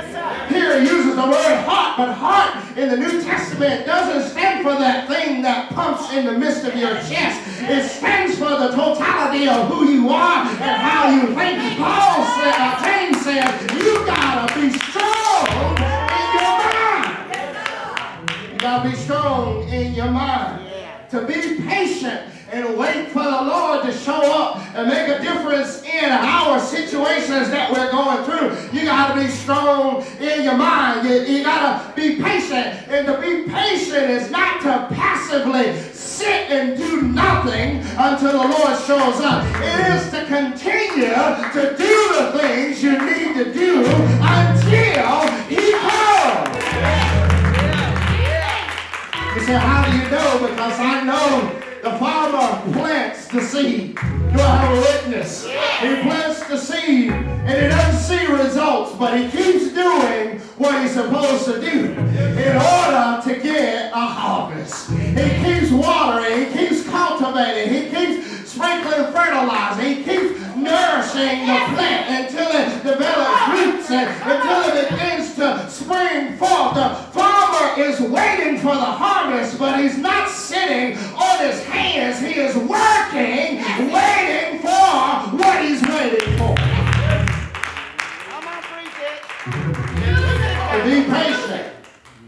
Here 0.50 0.80
he 0.82 0.86
uses 1.14 1.24
the 1.24 1.30
word 1.30 1.64
heart, 1.64 1.96
but 1.96 2.12
heart 2.12 2.76
in 2.76 2.88
the 2.88 2.96
New 2.96 3.22
Testament 3.22 3.86
doesn't 3.86 4.30
stand 4.30 4.62
for 4.62 4.72
that 4.72 5.08
thing 5.08 5.42
that 5.42 5.70
pumps 5.70 6.12
in 6.12 6.26
the 6.26 6.32
midst 6.32 6.64
of 6.64 6.76
your 6.76 6.94
chest. 6.94 7.40
It 7.62 7.88
stands 7.88 8.38
for 8.38 8.50
the 8.50 8.70
totality 8.74 9.48
of 9.48 9.68
who 9.68 9.90
you 9.90 10.08
are 10.10 10.46
and 10.46 10.82
how 10.82 11.10
you 11.10 11.34
think. 11.34 11.78
Paul 11.78 12.24
said, 12.36 12.54
uh, 12.56 12.82
James 12.84 13.20
says, 13.24 13.62
you 13.72 14.06
gotta 14.06 14.54
be 14.60 14.70
strong 14.70 15.46
in 16.14 16.26
your 16.34 16.54
mind. 16.62 17.32
You 18.52 18.58
gotta 18.58 18.88
be 18.90 18.96
strong 18.96 19.68
in 19.68 19.94
your 19.94 20.10
mind. 20.10 20.70
To 21.10 21.26
be 21.26 21.62
patient 21.62 22.28
and 22.55 22.78
wait 22.78 23.09
for 23.09 23.24
the 23.24 23.42
Lord 23.42 23.84
to 23.84 23.92
show 23.92 24.32
up 24.32 24.59
and 24.76 24.88
make 24.88 25.09
a 25.09 25.20
difference 25.20 25.82
in 25.82 26.09
our 26.11 26.61
situations 26.61 27.50
that 27.50 27.72
we're 27.72 27.90
going 27.90 28.22
through. 28.24 28.78
You 28.78 28.86
got 28.86 29.12
to 29.12 29.20
be 29.20 29.28
strong 29.28 30.05
in 30.20 30.44
your 30.44 30.57
mind. 30.57 31.09
You, 31.09 31.16
you 31.22 31.42
got 31.42 31.94
to 31.96 32.00
be 32.00 32.22
patient. 32.22 32.78
And 32.88 33.07
to 33.09 33.20
be 33.20 33.50
patient 33.50 34.09
is 34.09 34.30
not 34.30 34.61
to 34.62 34.86
passively 34.94 35.76
sit 35.92 36.48
and 36.50 36.76
do 36.76 37.02
nothing 37.02 37.82
until 37.98 38.32
the 38.32 38.48
Lord 38.48 38.78
shows 38.86 39.20
up. 39.20 39.44
It 39.61 39.80
is 39.96 40.11
to 40.12 40.24
continue 40.26 41.11
to 41.11 41.74
do 41.76 41.94
the 42.14 42.38
things 42.38 42.82
you 42.84 42.92
need 42.92 43.34
to 43.34 43.52
do 43.52 43.84
until 43.84 45.26
He 45.50 45.72
comes. 45.72 46.55
You 49.34 49.40
say, 49.40 49.59
how 49.59 49.90
do 49.90 49.96
you 49.98 50.09
know? 50.09 50.46
Because 50.46 50.78
I 50.78 51.02
know 51.02 51.63
the 51.85 51.99
farmer 51.99 52.72
plants 52.72 53.26
the 53.26 53.43
seed. 53.43 53.95
Do 53.95 54.41
I 54.41 54.57
have 54.57 54.78
a 54.78 54.80
witness? 54.80 55.45
He 55.45 56.01
plants 56.01 56.43
the 56.49 56.57
seed 56.57 57.11
and 57.11 57.62
he 57.62 57.68
doesn't 57.68 58.01
see 58.01 58.26
results, 58.26 58.97
but 58.99 59.20
he 59.20 59.28
keeps 59.28 59.70
doing 59.74 60.39
what 60.57 60.80
he's 60.80 60.93
supposed 60.93 61.45
to 61.45 61.61
do 61.61 61.93
in 61.93 62.57
order 62.57 63.20
to 63.24 63.39
get 63.43 63.93
a 63.93 64.01
harvest. 64.01 64.91
He 64.93 65.28
keeps 65.45 65.70
watering, 65.72 66.47
he 66.47 66.59
keeps 66.59 66.89
cultivating, 66.89 67.74
he 67.74 67.91
keeps 67.91 68.51
sprinkling 68.51 69.12
fertilizer, 69.12 69.82
he 69.82 69.97
keeps 69.97 70.41
nourishing 70.57 71.45
the 71.45 71.59
plant 71.74 72.32
until 72.32 72.49
it 72.49 72.82
develops 72.82 73.53
and 73.91 74.09
until 74.22 74.76
it 74.76 74.91
begins 74.91 75.35
to 75.35 75.68
spring 75.70 76.37
forth. 76.37 76.74
The 76.74 76.95
farmer 77.12 77.80
is 77.80 78.01
waiting 78.01 78.59
for 78.59 78.74
the 78.74 78.80
harvest, 78.80 79.59
but 79.59 79.80
he's 79.80 79.99
not 79.99 80.28
sitting 80.28 80.97
on 81.14 81.39
his 81.41 81.62
hands. 81.64 82.20
He 82.20 82.41
is 82.41 82.57
working, 82.57 83.62
waiting 83.93 84.61
for 84.61 85.37
what 85.37 85.64
he's 85.64 85.82
waiting 85.82 86.39
for. 86.39 86.55
To 90.74 90.85
be 90.85 91.05
patient 91.11 91.72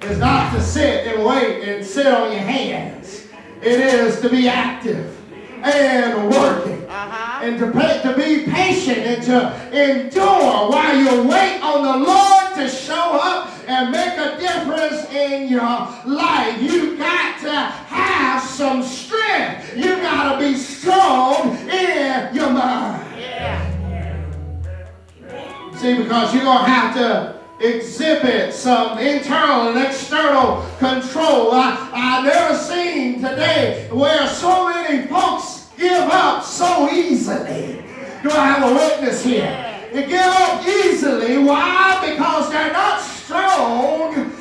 is 0.02 0.18
not 0.18 0.52
to 0.54 0.62
sit 0.62 1.06
and 1.06 1.24
wait 1.24 1.68
and 1.68 1.84
sit 1.84 2.06
on 2.06 2.32
your 2.32 2.40
hands. 2.40 3.26
It 3.62 3.80
is 3.80 4.20
to 4.20 4.28
be 4.28 4.48
active 4.48 5.16
and 5.62 6.30
working. 6.30 6.86
Uh-huh. 6.88 7.44
And 7.44 7.58
to, 7.58 7.70
pay, 7.70 8.00
to 8.02 8.16
be 8.16 8.50
patient 8.50 8.98
and 8.98 9.22
to 9.24 9.52
endure 9.72 10.70
while 10.70 10.96
you 10.96 11.28
wait 11.28 11.60
on 11.62 11.82
the 11.82 12.06
Lord 12.06 12.54
to 12.56 12.68
show 12.68 13.18
up 13.22 13.50
and 13.68 13.90
make 13.90 14.16
a 14.18 14.38
difference 14.38 15.10
in 15.12 15.48
your 15.48 15.60
life. 15.60 16.60
You 16.60 16.96
got 16.96 17.40
to 17.40 17.52
have 17.52 18.42
some 18.42 18.82
strength. 18.82 19.76
You 19.76 19.96
got 19.96 20.32
to 20.32 20.38
be 20.38 20.56
strong 20.56 21.56
in 21.68 22.34
your 22.34 22.50
mind. 22.50 23.20
Yeah. 23.20 23.72
See, 25.76 25.96
because 26.02 26.32
you're 26.34 26.44
going 26.44 26.64
to 26.64 26.70
have 26.70 26.94
to 26.96 27.36
exhibit 27.58 28.52
some 28.52 28.98
internal 28.98 29.68
and 29.68 29.86
external 29.86 30.66
control. 30.78 31.52
I, 31.52 31.90
I 31.92 32.22
never 32.22 32.56
seen 32.56 33.22
today 33.22 33.88
where 33.90 34.26
so 34.28 34.68
many 34.68 35.06
folks 35.06 35.70
give 35.76 36.08
up 36.10 36.44
so 36.44 36.90
easily. 36.90 37.84
Do 38.22 38.30
I 38.30 38.46
have 38.46 38.70
a 38.70 38.74
witness 38.74 39.24
here? 39.24 39.88
They 39.92 40.06
give 40.06 40.20
up 40.20 40.66
easily. 40.66 41.38
Why? 41.38 42.10
Because 42.10 42.50
they're 42.50 42.72
not 42.72 43.00
strong 43.00 44.35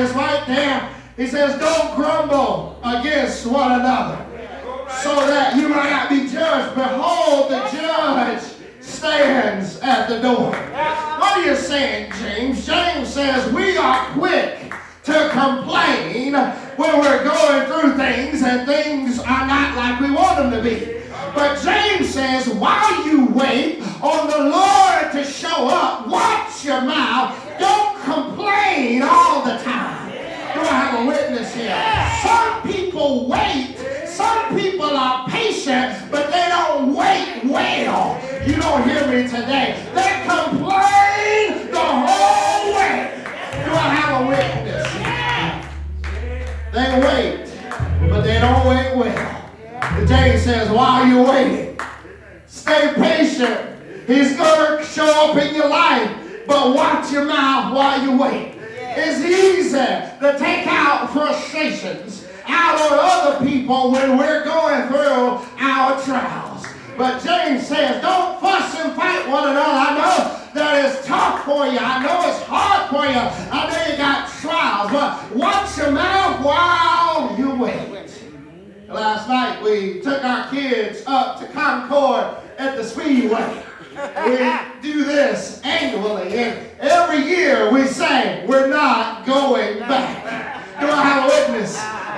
Verse 0.00 0.14
9 0.14 0.16
is 0.16 0.16
right 0.16 0.46
there. 0.46 0.90
He 1.16 1.26
says, 1.26 1.60
Don't 1.60 1.94
grumble 1.94 2.80
against 2.82 3.44
one 3.44 3.80
another, 3.80 4.24
so 5.02 5.14
that 5.26 5.56
you 5.56 5.68
might 5.68 5.90
not 5.90 6.08
be 6.08 6.26
judged. 6.26 6.74
Behold, 6.74 7.50
the 7.50 7.58
judge 7.70 8.42
stands 8.80 9.78
at 9.80 10.08
the 10.08 10.20
door. 10.20 10.52
What 10.52 11.38
are 11.38 11.44
you 11.44 11.54
saying, 11.54 12.12
James? 12.18 12.64
James 12.66 13.12
says 13.12 13.52
we 13.52 13.76
are 13.76 14.10
quick 14.12 14.72
to 15.04 15.28
complain 15.32 16.32
when 16.32 17.00
we're 17.00 17.24
going 17.24 17.66
through 17.66 17.96
things 17.98 18.42
and 18.42 18.66
things 18.66 19.18
are 19.18 19.46
not 19.46 19.76
like 19.76 20.00
we 20.00 20.10
want 20.10 20.36
them 20.38 20.50
to 20.50 20.62
be. 20.62 21.00
But 21.34 21.62
James 21.62 22.08
says, 22.08 22.48
while 22.48 23.06
you 23.06 23.26
wait 23.26 23.82
on 24.02 24.28
the 24.28 24.50
Lord 24.50 24.89
to 25.12 25.24
show 25.24 25.66
up, 25.68 26.06
watch 26.06 26.64
your 26.64 26.82
mouth. 26.82 27.36
Don't 27.58 28.00
complain 28.02 29.02
all 29.02 29.44
the 29.44 29.58
time. 29.58 30.10
Do 30.54 30.60
I 30.60 30.66
have 30.66 31.00
a 31.00 31.06
witness 31.06 31.52
here? 31.54 31.76
Some 32.22 32.62
people 32.62 33.28
wait. 33.28 33.76
Some 34.06 34.56
people 34.56 34.86
are 34.86 35.28
patient, 35.28 36.10
but 36.10 36.30
they 36.30 36.48
don't 36.48 36.94
wait 36.94 37.42
well. 37.44 38.20
You 38.46 38.54
don't 38.56 38.88
hear 38.88 39.06
me 39.08 39.28
today. 39.28 39.84
They 39.94 40.22
complain 40.28 41.70
the 41.72 41.78
whole 41.80 42.74
way. 42.74 43.24
Do 43.64 43.72
I 43.72 43.94
have 43.94 44.22
a 44.22 44.28
witness? 44.28 44.86
They 46.72 47.00
wait, 47.00 48.10
but 48.10 48.22
they 48.22 48.38
don't 48.38 48.66
wait 48.66 48.96
well. 48.96 49.50
The 49.98 50.06
James 50.06 50.42
says, 50.42 50.70
while 50.70 51.04
you're 51.06 51.26
waiting, 51.26 51.80
stay 52.46 52.92
patient. 52.94 53.79
He's 54.10 54.36
going 54.36 54.78
to 54.78 54.84
show 54.84 55.30
up 55.30 55.36
in 55.36 55.54
your 55.54 55.68
life, 55.68 56.44
but 56.44 56.74
watch 56.74 57.12
your 57.12 57.26
mouth 57.26 57.72
while 57.72 58.02
you 58.02 58.18
wait. 58.18 58.56
It's 58.58 59.20
easy 59.20 59.70
to 59.78 60.36
take 60.36 60.66
out 60.66 61.12
frustrations 61.12 62.26
out 62.44 62.90
on 62.90 62.98
other 63.00 63.46
people 63.46 63.92
when 63.92 64.18
we're 64.18 64.42
going 64.42 64.88
through 64.88 65.46
our 65.60 66.02
trials. 66.02 66.66
But 66.98 67.22
James 67.22 67.68
says, 67.68 68.02
don't 68.02 68.40
fuss 68.40 68.74
and 68.80 68.96
fight 68.96 69.28
one 69.28 69.48
another. 69.50 69.60
I 69.60 69.94
know 69.94 70.52
that 70.54 70.84
it's 70.84 71.06
tough 71.06 71.44
for 71.44 71.66
you. 71.68 71.78
I 71.78 72.02
know 72.02 72.28
it's 72.28 72.42
hard 72.42 72.90
for 72.90 73.06
you. 73.06 73.16
I 73.52 73.70
know 73.70 73.92
you 73.92 73.96
got 73.96 74.28
trials, 74.40 74.90
but 74.90 75.36
watch 75.36 75.78
your 75.78 75.92
mouth 75.92 76.44
while 76.44 77.38
you 77.38 77.54
wait. 77.54 78.10
Last 78.88 79.28
night 79.28 79.62
we 79.62 79.70
we 80.00 80.00
took 80.00 80.24
our 80.24 80.50
kids 80.50 81.04
up 81.06 81.38
to 81.38 81.46
Concord 81.46 82.38
at 82.58 82.76
the 82.76 82.82
Speedway. 82.82 83.62
We 84.00 84.38
do 84.80 85.04
this 85.04 85.60
annually, 85.62 86.32
and 86.34 86.66
every 86.80 87.26
year 87.26 87.70
we 87.70 87.86
say, 87.86 88.46
We're 88.46 88.68
not 88.68 89.26
going 89.26 89.80
back. 89.80 90.80
Do 90.80 90.86
I 90.86 91.02
have 91.02 91.24
a 91.24 91.52
witness? 91.52 91.74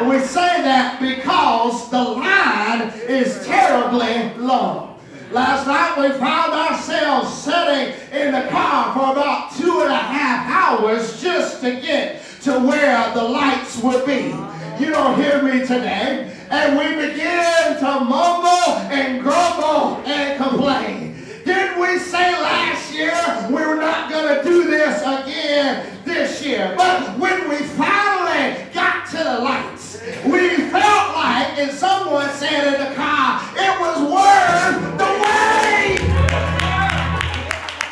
We 0.09 0.25
say 0.25 0.63
that 0.63 1.01
because 1.01 1.91
the 1.91 2.03
line 2.03 2.89
is 3.09 3.45
terribly 3.45 4.33
long. 4.41 5.01
Last 5.33 5.67
night 5.67 5.99
we 5.99 6.17
found 6.19 6.53
ourselves 6.53 7.33
sitting 7.43 7.95
in 8.13 8.33
the 8.33 8.49
car 8.49 8.93
for 8.95 9.13
about 9.13 9.53
two 9.57 9.81
and 9.81 9.91
a 9.91 9.97
half 9.97 10.79
hours 10.79 11.21
just 11.21 11.61
to 11.63 11.81
get 11.81 12.23
to 12.43 12.61
where 12.61 13.13
the 13.15 13.23
lights 13.23 13.83
would 13.83 14.07
be. 14.07 14.35
You 14.79 14.91
don't 14.91 15.21
hear 15.21 15.43
me 15.43 15.61
today. 15.61 16.37
And 16.51 16.77
we 16.77 17.09
begin 17.09 17.79
to 17.79 18.01
mumble 18.05 18.77
and 18.93 19.23
grumble 19.23 20.03
and 20.05 20.43
complain. 20.43 21.12
Didn't 21.53 21.79
we 21.81 21.99
say 21.99 22.33
last 22.41 22.95
year 22.95 23.13
we 23.49 23.67
were 23.67 23.77
not 23.77 24.11
going 24.11 24.39
to 24.39 24.43
do 24.43 24.71
this 24.71 25.03
again 25.03 25.87
this 26.03 26.43
year? 26.43 26.73
But 26.79 27.19
when 27.19 27.47
we 27.51 27.57
finally 27.57 28.65
got 28.73 29.07
to 29.11 29.19
the 29.19 29.39
lights, 29.39 30.01
we 30.25 30.57
felt 30.71 31.15
like, 31.15 31.59
and 31.59 31.71
someone 31.71 32.31
said 32.31 32.73
in 32.73 32.81
the 32.89 32.95
car, 32.95 33.43
it 33.55 33.79
was 33.79 34.01
worth 34.01 34.97
the 34.97 35.05
wait. 35.23 35.99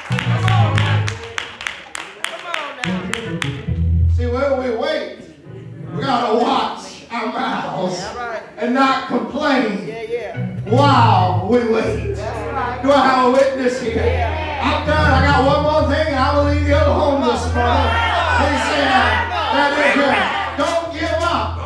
Come 0.09 0.45
on 0.47 0.77
now. 0.79 1.07
Come 2.25 2.47
on 2.47 2.71
now. 2.79 4.11
See, 4.17 4.27
when 4.27 4.51
we 4.63 4.77
wait, 4.79 5.19
we 5.95 6.01
gotta 6.01 6.43
watch 6.43 7.05
our 7.11 7.27
mouths 7.27 8.03
and 8.57 8.73
not 8.73 9.09
complain 9.09 9.87
while 10.65 11.47
we 11.47 11.59
wait. 11.69 12.10
Do 12.83 12.91
I 12.91 13.07
have 13.07 13.29
a 13.29 13.33
witness 13.33 13.83
here? 13.83 14.01
I'm 14.01 14.87
done. 14.87 15.13
I 15.13 15.27
got 15.27 15.45
one 15.45 15.63
more 15.69 15.83
thing, 15.93 16.07
and 16.09 16.17
I 16.17 16.35
will 16.35 16.49
leave 16.49 16.67
you 16.67 16.75
alone 16.75 17.21
this 17.29 17.45
morning. 17.53 17.93
He 18.41 18.53
said 18.73 19.21
that 19.53 19.71
if 19.85 20.01
don't 20.57 20.89
give 20.97 21.21
up 21.21 21.61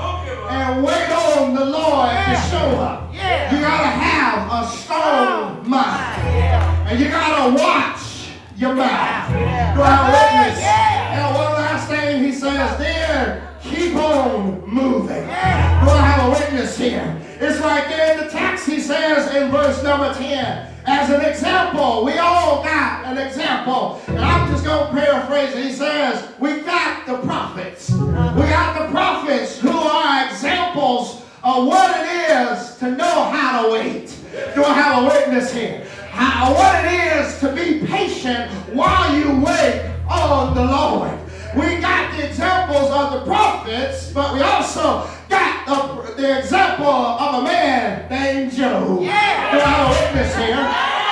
and 0.50 0.82
wait 0.82 1.10
on 1.14 1.54
the 1.54 1.64
Lord 1.66 2.10
to 2.10 2.34
show 2.50 2.66
up, 2.82 3.14
you 3.14 3.60
gotta 3.62 3.94
have 3.94 4.50
a 4.50 4.66
strong 4.66 5.62
oh, 5.62 5.68
mind, 5.68 6.90
and 6.90 6.98
you 6.98 7.08
gotta 7.08 7.54
watch 7.54 8.34
your 8.56 8.74
mouth. 8.74 9.30
Do 9.30 9.82
I 9.82 9.90
have 9.94 10.10
a 10.10 10.18
witness? 10.18 10.58
And 10.64 11.34
one 11.36 11.52
last 11.52 11.88
thing 11.88 12.24
he 12.24 12.32
says, 12.32 12.76
then 12.78 13.40
keep 13.62 13.94
on 13.94 14.68
moving. 14.68 15.26
Do 15.26 15.30
I 15.30 16.02
have 16.10 16.26
a 16.26 16.30
witness 16.30 16.76
here? 16.76 17.20
It's 17.38 17.60
right 17.60 17.86
there 17.88 18.18
in 18.18 18.24
the 18.24 18.30
text. 18.32 18.66
He 18.66 18.80
says 18.80 19.32
in 19.32 19.52
verse 19.52 19.80
number 19.84 20.12
10, 20.12 20.73
as 20.86 21.10
an 21.10 21.22
example, 21.22 22.04
we 22.04 22.18
all 22.18 22.62
got 22.62 23.04
an 23.06 23.18
example. 23.18 24.02
And 24.08 24.18
I'm 24.18 24.50
just 24.50 24.64
going 24.64 24.86
to 24.86 25.00
paraphrase 25.00 25.54
it. 25.54 25.64
He 25.64 25.72
says, 25.72 26.28
we 26.38 26.60
got 26.60 27.06
the 27.06 27.18
prophets. 27.18 27.90
We 27.90 28.04
got 28.04 28.78
the 28.78 28.90
prophets 28.90 29.58
who 29.58 29.70
are 29.70 30.26
examples 30.26 31.22
of 31.42 31.66
what 31.66 31.90
it 32.00 32.30
is 32.30 32.76
to 32.78 32.90
know 32.90 33.24
how 33.24 33.62
to 33.62 33.72
wait. 33.72 34.16
Do 34.54 34.64
I 34.64 34.72
have 34.74 35.02
a 35.02 35.06
witness 35.06 35.52
here? 35.52 35.86
How, 36.10 36.52
what 36.52 36.84
it 36.84 37.16
is 37.16 37.40
to 37.40 37.52
be 37.52 37.86
patient 37.86 38.50
while 38.74 39.14
you 39.16 39.40
wait 39.44 39.90
on 40.08 40.54
the 40.54 40.64
Lord. 40.64 41.18
We 41.56 41.80
got 41.80 42.16
the 42.16 42.26
examples 42.26 42.90
of 42.90 43.12
the 43.12 43.20
prophets, 43.24 44.10
but 44.12 44.34
we 44.34 44.40
also 44.42 45.08
got 45.28 45.66
the, 45.66 46.12
the 46.20 46.38
example 46.40 46.86
of 46.86 47.42
a 47.42 47.44
man 47.44 48.08
named 48.10 48.52
Job. 48.52 48.98
Do 48.98 49.04
I 49.06 49.10
have 49.10 49.86
a 49.86 49.90
witness 49.90 50.34
here? 50.36 50.64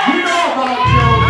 You 0.09 0.22
know 0.24 0.45
about 0.53 0.78
Job. 0.90 1.22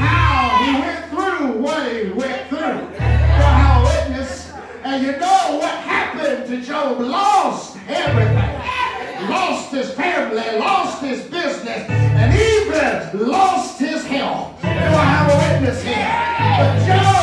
How 0.00 0.64
he 0.64 0.70
went 0.80 1.04
through 1.10 1.62
what 1.62 1.92
he 1.92 2.10
went 2.10 2.48
through. 2.48 2.58
Do 2.58 2.98
I 2.98 3.54
have 3.60 3.82
a 3.82 3.84
witness? 3.84 4.52
And 4.82 5.02
you 5.04 5.12
know 5.18 5.58
what 5.60 5.74
happened 5.84 6.46
to 6.46 6.60
Job? 6.62 7.00
Lost 7.00 7.76
everything. 7.86 9.28
Lost 9.28 9.72
his 9.72 9.90
family, 9.92 10.58
lost 10.58 11.02
his 11.02 11.22
business, 11.24 11.88
and 11.88 12.32
even 12.34 13.28
lost 13.28 13.78
his 13.78 14.04
health. 14.06 14.60
Do 14.62 14.68
I 14.68 14.72
have 14.72 15.28
a 15.30 15.36
witness 15.52 15.82
here? 15.82 15.94
But 16.58 16.86
Job, 16.86 17.13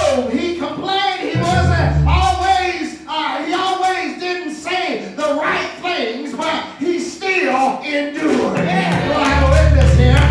still 7.61 7.81
endured. 7.83 8.55
Do 8.55 8.61
I 8.61 9.29
have 9.29 9.43
a 9.43 9.51
witness 9.51 9.97
here? 9.97 10.25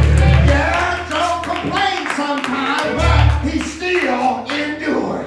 Yeah, 0.51 1.09
Job 1.11 1.45
complained 1.45 2.09
sometimes, 2.17 2.91
but 2.99 3.49
he 3.49 3.61
still 3.61 4.47
endured. 4.51 5.27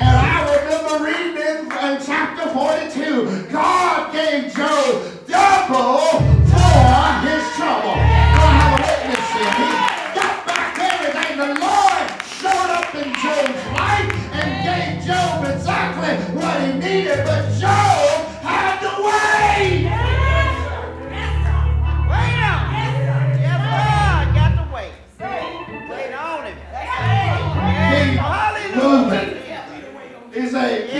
And 0.00 0.16
I 0.16 0.38
remember 0.56 1.04
reading 1.04 1.36
in, 1.36 1.60
in 1.64 2.06
chapter 2.06 2.48
42, 2.48 3.48
God 3.50 3.81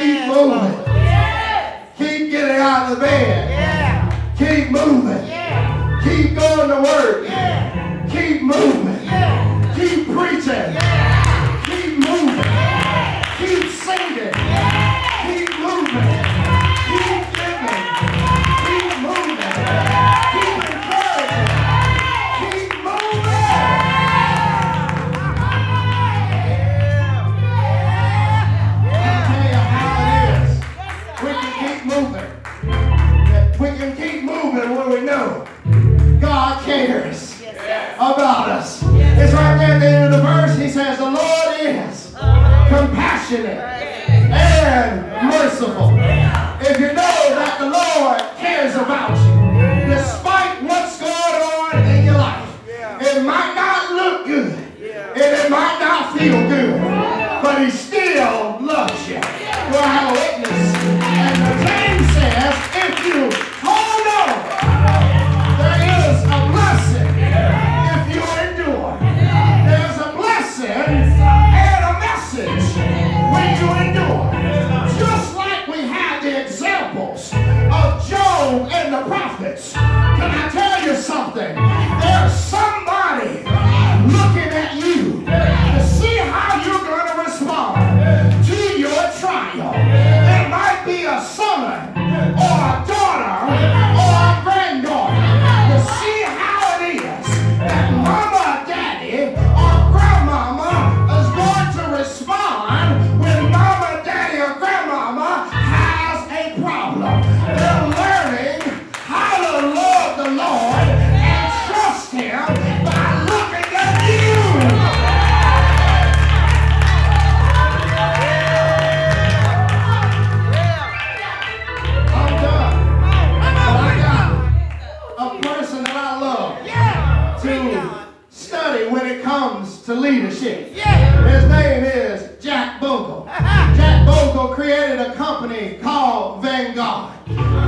keep 0.03 0.27
moving. 0.27 0.85
Keep 1.97 2.31
getting 2.31 2.57
out 2.57 2.91
of 2.91 2.99
the 2.99 3.05
bed. 3.05 3.52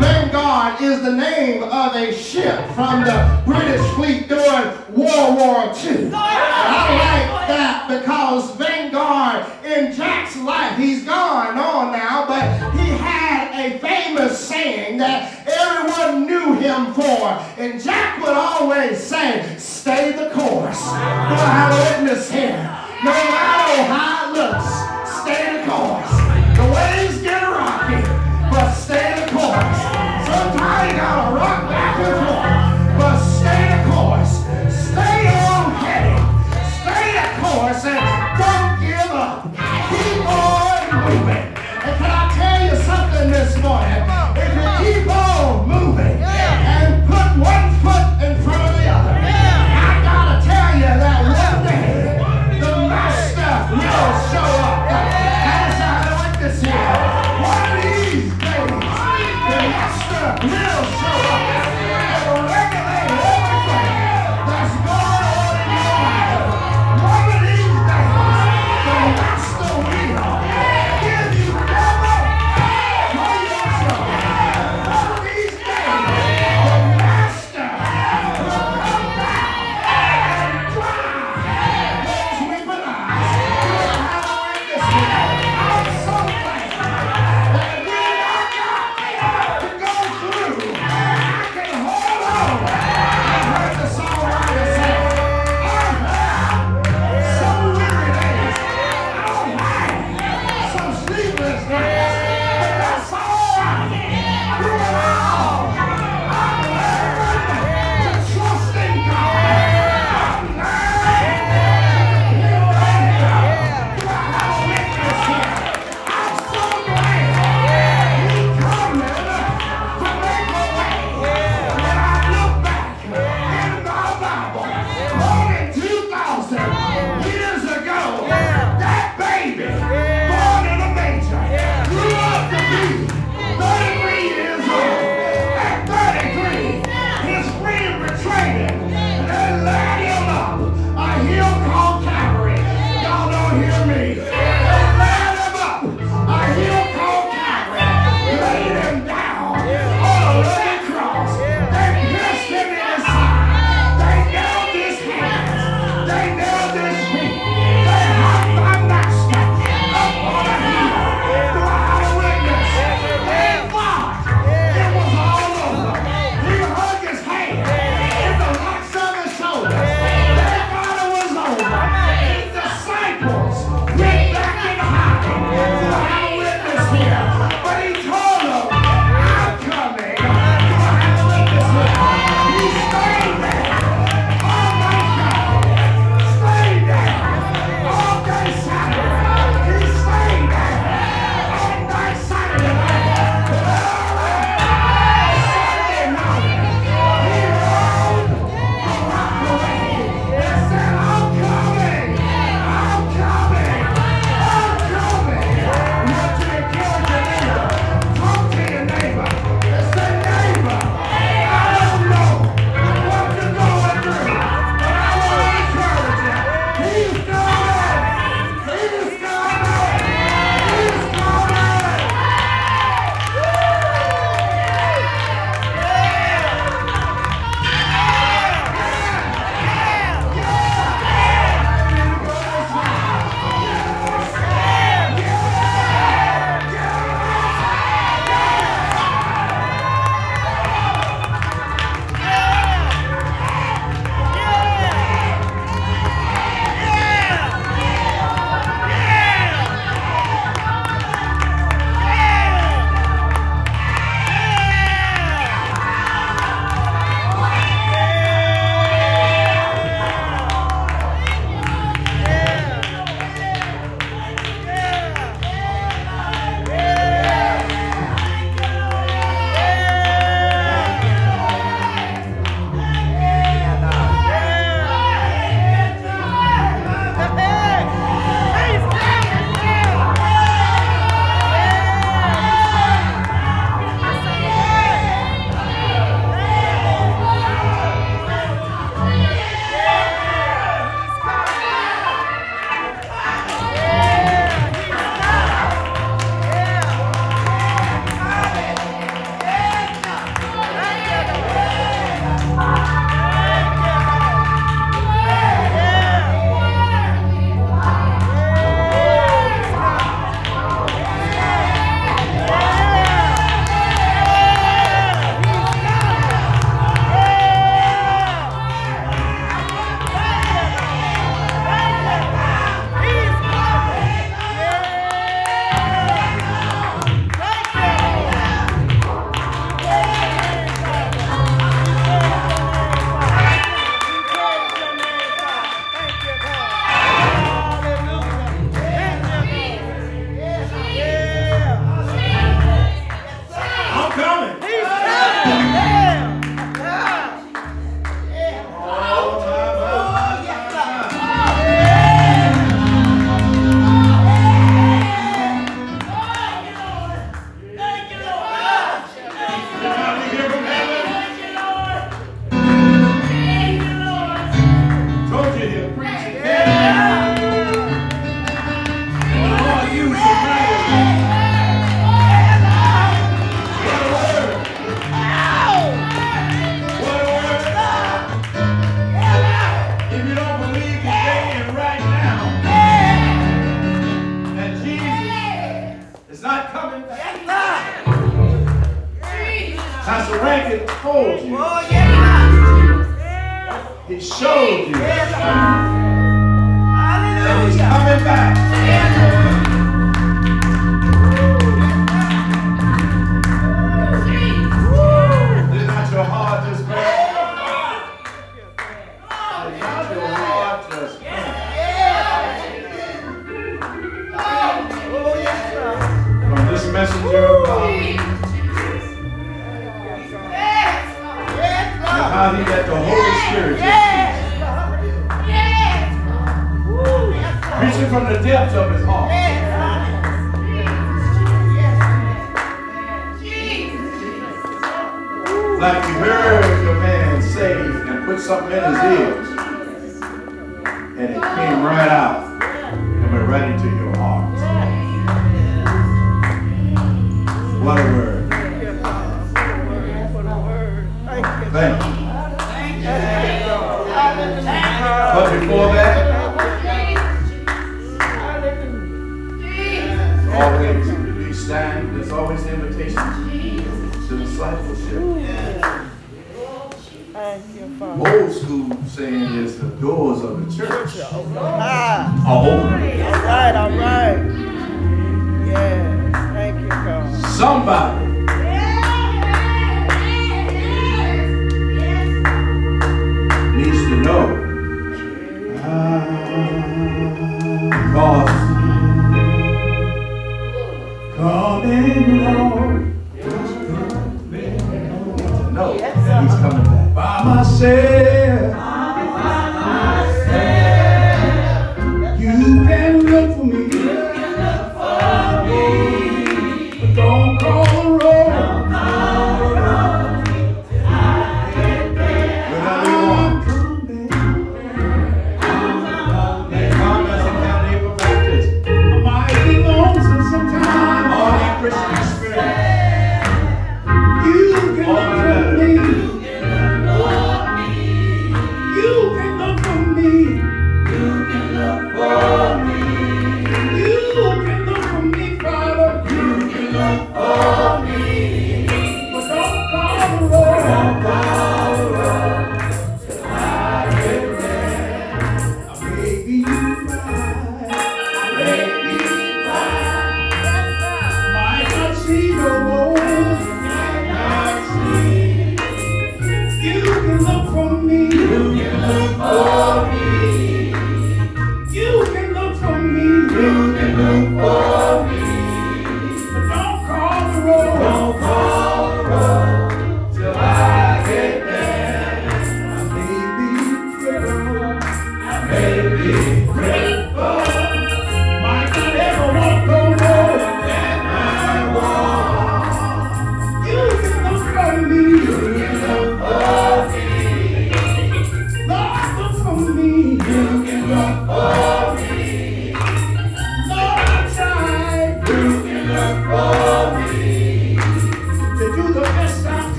Vanguard. 0.00 0.80
Is 0.80 1.02
the 1.02 1.12
name 1.12 1.62
of 1.62 1.94
a 1.94 2.12
ship 2.12 2.66
from 2.74 3.04
the 3.04 3.42
British 3.44 3.86
fleet 3.94 4.28
during 4.28 4.66
World 4.94 5.36
War 5.36 5.72
II. 5.84 6.10
I 6.12 6.86
like 6.98 7.48
that 7.48 7.86
because 7.88 8.50
Vanguard 8.56 9.46
in 9.64 9.92
Jack's 9.92 10.36
life, 10.38 10.76
he's 10.78 11.04
gone 11.04 11.58
on 11.58 11.92
now, 11.92 12.26
but 12.26 12.42
he 12.78 12.90
had 12.90 13.52
a 13.54 13.78
famous 13.78 14.38
saying 14.38 14.98
that 14.98 15.46
everyone 15.46 16.26
knew 16.26 16.54
him 16.54 16.92
for. 16.94 17.28
And 17.58 17.80
Jack 17.82 18.20
would 18.22 18.34
always 18.34 18.98
say, 18.98 19.56
stay 19.58 20.12
the 20.12 20.30
course. 20.30 20.80
Do 20.82 20.90
I 20.92 21.96
witness 21.98 22.30
here? 22.30 22.56
No 23.04 23.12
matter 23.12 23.82
how 23.84 24.28
it 24.28 24.36
looks, 24.36 24.66
stay 25.22 25.58
the 25.58 25.70
course. 25.70 26.03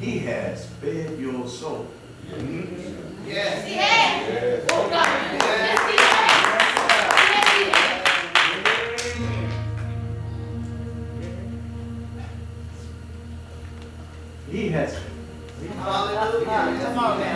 He 0.00 0.20
has 0.20 0.66
fed 0.80 1.18
your 1.18 1.48
soul. 1.48 1.88
Yes. 3.26 3.68
Yes. 3.68 3.68
Yes. 3.68 4.66
Oh 4.70 4.88
God. 4.88 5.08
Yes. 5.42 5.78
He 14.50 14.68
has. 14.70 14.98
Hallelujah. 15.76 16.80
Come 16.84 16.98
on, 16.98 17.18
man. 17.18 17.27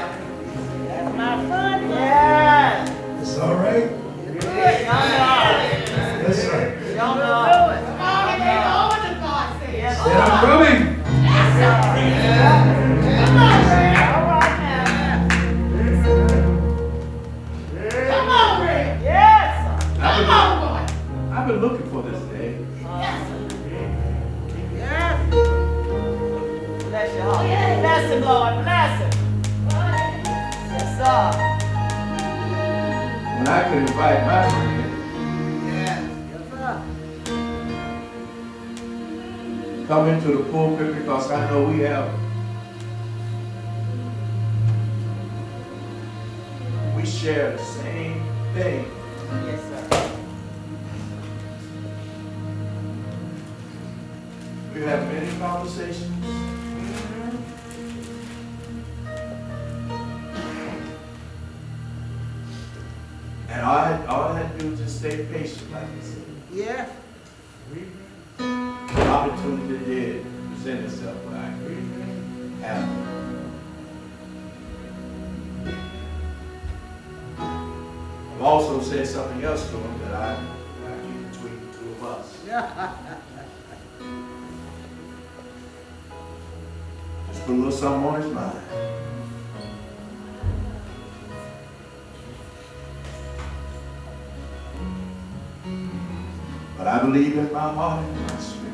Believe 97.13 97.37
in 97.37 97.53
my 97.53 97.61
heart 97.61 98.03
and 98.03 98.21
my 98.23 98.37
spirit. 98.39 98.73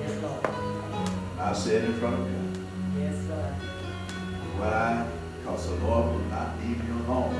Yes, 0.00 0.22
Lord. 0.22 0.46
I 1.38 1.52
said 1.52 1.84
in 1.84 1.92
front 2.00 2.18
of 2.18 2.26
him, 2.26 2.66
Yes, 2.98 3.14
sir. 3.26 3.54
why? 4.56 5.06
Because 5.38 5.68
the 5.68 5.74
Lord 5.84 6.12
will 6.12 6.24
not 6.30 6.56
leave 6.60 6.82
you 6.88 6.94
alone. 7.06 7.34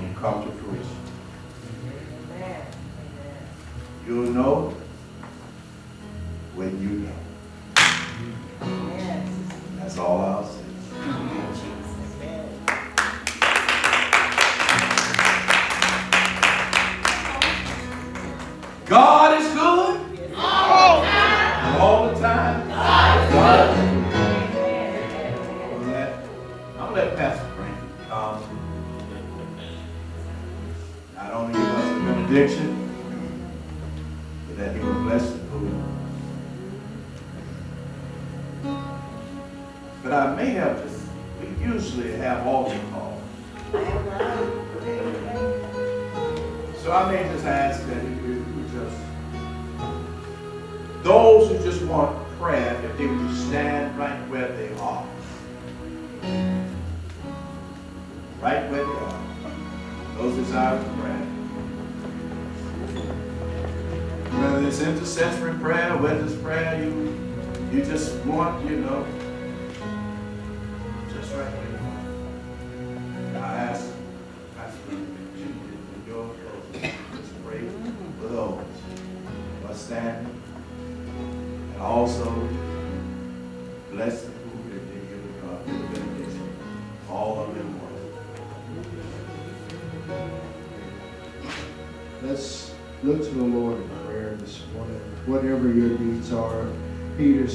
And 0.00 0.16
come 0.16 0.42
to 0.42 0.50
fruition. 0.50 0.96
Amen. 2.34 2.66
You'll 4.04 4.32
know 4.32 4.74
when 6.56 6.82
you 6.82 6.88
know. 7.06 7.18
Yes. 7.76 9.28
That's 9.78 9.98
all 9.98 10.20
I'll 10.20 10.44
say. 10.44 10.61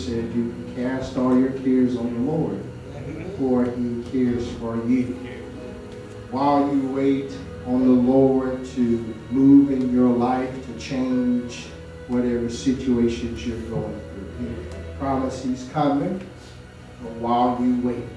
Said 0.08 0.34
you 0.34 0.56
cast 0.74 1.18
all 1.18 1.38
your 1.38 1.52
cares 1.52 1.98
on 1.98 2.14
the 2.14 2.32
Lord, 2.32 2.64
for 3.38 3.66
he 3.66 4.04
cares 4.10 4.50
for 4.54 4.78
you. 4.88 5.04
While 6.32 6.74
you 6.74 6.88
wait 6.88 7.36
on 7.66 7.84
the 7.84 8.12
Lord 8.14 8.64
to 8.68 9.16
move 9.32 9.70
in 9.70 9.94
your 9.94 10.08
life, 10.08 10.66
to 10.66 10.80
change 10.80 11.66
whatever 12.08 12.50
situations 12.50 13.46
you're 13.46 13.60
going 13.64 14.00
through, 14.00 14.48
he 14.48 14.98
promised 14.98 15.44
he's 15.44 15.68
coming. 15.74 16.26
But 17.04 17.12
while 17.16 17.62
you 17.62 17.76
wait, 17.86 18.08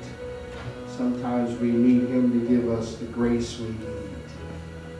sometimes 0.96 1.58
we 1.58 1.72
need 1.72 2.08
him 2.08 2.30
to 2.40 2.48
give 2.48 2.70
us 2.70 2.94
the 2.98 3.06
grace 3.06 3.58
we 3.58 3.66
need 3.66 4.10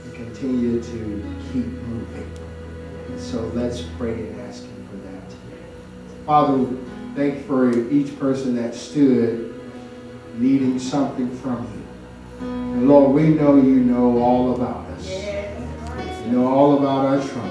to 0.06 0.10
continue 0.10 0.82
to 0.82 1.36
keep 1.52 1.66
moving. 1.66 2.28
And 3.06 3.20
so 3.20 3.42
let's 3.54 3.82
pray 3.96 4.14
and 4.14 4.40
ask 4.40 4.64
Him 4.64 4.88
for 4.88 4.96
that. 4.96 5.34
Father, 6.30 6.64
thank 7.16 7.38
you 7.38 7.42
for 7.42 7.90
each 7.90 8.16
person 8.20 8.54
that 8.54 8.72
stood 8.72 9.52
needing 10.36 10.78
something 10.78 11.28
from 11.38 11.66
you. 11.74 12.46
And 12.46 12.88
Lord, 12.88 13.12
we 13.16 13.30
know 13.30 13.56
you 13.56 13.80
know 13.80 14.16
all 14.22 14.54
about 14.54 14.86
us. 14.90 15.10
You 16.24 16.30
know 16.30 16.46
all 16.46 16.78
about 16.78 17.06
our 17.06 17.20
trouble. 17.20 17.50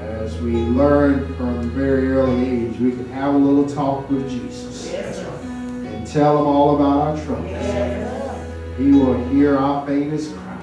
As 0.00 0.40
we 0.40 0.52
learned 0.52 1.36
from 1.36 1.58
a 1.58 1.62
very 1.64 2.10
early 2.10 2.48
age, 2.48 2.80
we 2.80 2.92
can 2.92 3.06
have 3.10 3.34
a 3.34 3.36
little 3.36 3.66
talk 3.66 4.08
with 4.08 4.26
Jesus 4.30 4.90
and 4.94 6.06
tell 6.06 6.38
him 6.38 6.46
all 6.46 6.76
about 6.76 7.08
our 7.08 7.24
troubles. 7.26 8.78
He 8.78 8.92
will 8.92 9.22
hear 9.28 9.58
our 9.58 9.86
faintest 9.86 10.34
cry. 10.34 10.62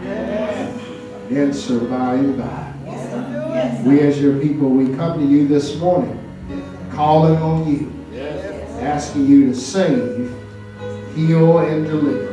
And 1.30 1.53
by. 2.39 2.74
We 3.84 3.99
as 3.99 4.20
your 4.20 4.39
people, 4.39 4.70
we 4.72 4.95
come 4.95 5.20
to 5.20 5.26
you 5.28 5.47
this 5.47 5.78
morning, 5.78 6.24
calling 6.95 7.35
on 7.41 7.67
you, 7.67 7.91
asking 8.79 9.27
you 9.27 9.47
to 9.47 9.55
save, 9.55 10.33
heal, 11.13 11.59
and 11.59 11.85
deliver. 11.85 12.31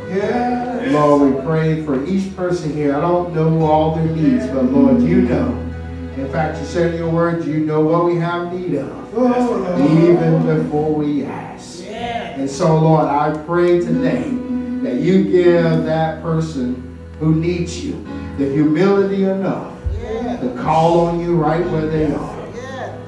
Lord, 0.92 1.34
we 1.34 1.40
pray 1.42 1.84
for 1.84 2.04
each 2.04 2.34
person 2.36 2.72
here. 2.72 2.96
I 2.96 3.00
don't 3.00 3.34
know 3.34 3.62
all 3.62 3.94
their 3.94 4.06
needs, 4.06 4.46
but 4.46 4.64
Lord, 4.64 5.02
you 5.02 5.22
know. 5.22 5.58
In 6.16 6.30
fact, 6.30 6.60
you 6.60 6.66
said 6.66 6.92
in 6.92 6.98
your 6.98 7.10
word, 7.10 7.44
you 7.44 7.60
know 7.60 7.80
what 7.80 8.04
we 8.04 8.16
have 8.16 8.52
need 8.52 8.74
of, 8.74 9.14
oh, 9.14 10.06
even 10.06 10.44
before 10.46 10.94
we 10.94 11.24
ask. 11.24 11.82
And 11.82 12.48
so, 12.48 12.78
Lord, 12.78 13.06
I 13.06 13.36
pray 13.44 13.80
today 13.80 14.28
that 14.82 15.00
you 15.00 15.24
give 15.24 15.84
that 15.84 16.22
person 16.22 16.98
who 17.18 17.34
needs 17.34 17.84
you 17.84 18.04
the 18.38 18.52
humility 18.52 19.24
enough 19.24 19.72
to 19.92 20.54
call 20.58 21.06
on 21.06 21.20
you 21.20 21.36
right 21.36 21.64
where 21.70 21.86
they 21.86 22.12
are. 22.12 22.38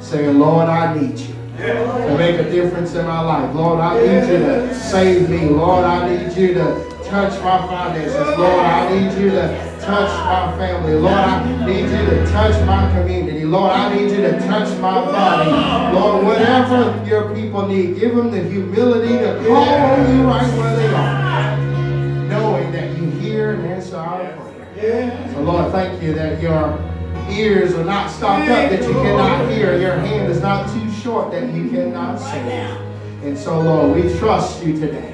Saying, 0.01 0.39
Lord, 0.39 0.69
I 0.69 0.95
need 0.99 1.19
you 1.19 1.34
to 1.57 2.15
make 2.19 2.39
a 2.41 2.51
difference 2.51 2.95
in 2.95 3.07
my 3.07 3.21
life. 3.21 3.55
Lord, 3.55 3.81
I 3.81 4.01
need 4.01 4.29
you 4.29 4.39
to 4.39 4.75
save 4.75 5.29
me. 5.31 5.49
Lord, 5.49 5.85
I 5.85 6.09
need 6.09 6.37
you 6.37 6.55
to 6.55 6.95
touch 7.05 7.41
my 7.43 7.67
finances. 7.69 8.39
Lord, 8.39 8.61
I 8.61 8.93
need 8.93 9.23
you 9.23 9.31
to 9.31 9.75
touch 9.81 10.11
my 10.25 10.57
family. 10.59 10.95
Lord, 10.95 11.15
I 11.15 11.67
need 11.67 11.83
you 11.83 12.07
to 12.07 12.27
touch 12.27 12.67
my 12.67 12.91
community. 12.97 13.45
Lord, 13.45 13.71
I 13.71 13.95
need 13.95 14.11
you 14.11 14.23
to 14.23 14.39
touch 14.41 14.69
my 14.81 15.05
body. 15.05 15.97
Lord, 15.97 16.25
whatever 16.25 17.05
your 17.07 17.35
people 17.35 17.69
need, 17.69 18.01
give 18.01 18.17
them 18.17 18.31
the 18.31 18.43
humility 18.43 19.19
to 19.19 19.45
call 19.47 19.63
on 19.63 20.17
you 20.17 20.25
right 20.25 20.59
where 20.59 20.77
they 20.77 20.89
are, 20.95 21.57
knowing 22.29 22.73
that 22.73 22.97
you 22.99 23.11
hear 23.11 23.53
and 23.55 23.67
answer 23.67 23.97
our 23.97 24.33
prayer. 24.75 25.31
So, 25.35 25.43
Lord, 25.43 25.71
thank 25.71 26.03
you 26.03 26.15
that 26.15 26.43
your 26.43 26.79
ears 27.31 27.75
are 27.75 27.85
not 27.85 28.11
stopped 28.11 28.49
up, 28.49 28.71
that 28.71 28.83
you 28.83 28.93
cannot 28.95 29.51
hear. 29.51 29.79
Your 29.79 29.97
hand 29.97 30.31
is 30.31 30.41
not 30.41 30.69
too 30.73 30.84
short, 31.05 31.31
that 31.31 31.53
you 31.53 31.69
cannot 31.69 32.19
save. 32.19 32.81
And 33.23 33.37
so, 33.37 33.61
Lord, 33.61 33.95
we 33.95 34.19
trust 34.19 34.65
you 34.65 34.73
today. 34.73 35.11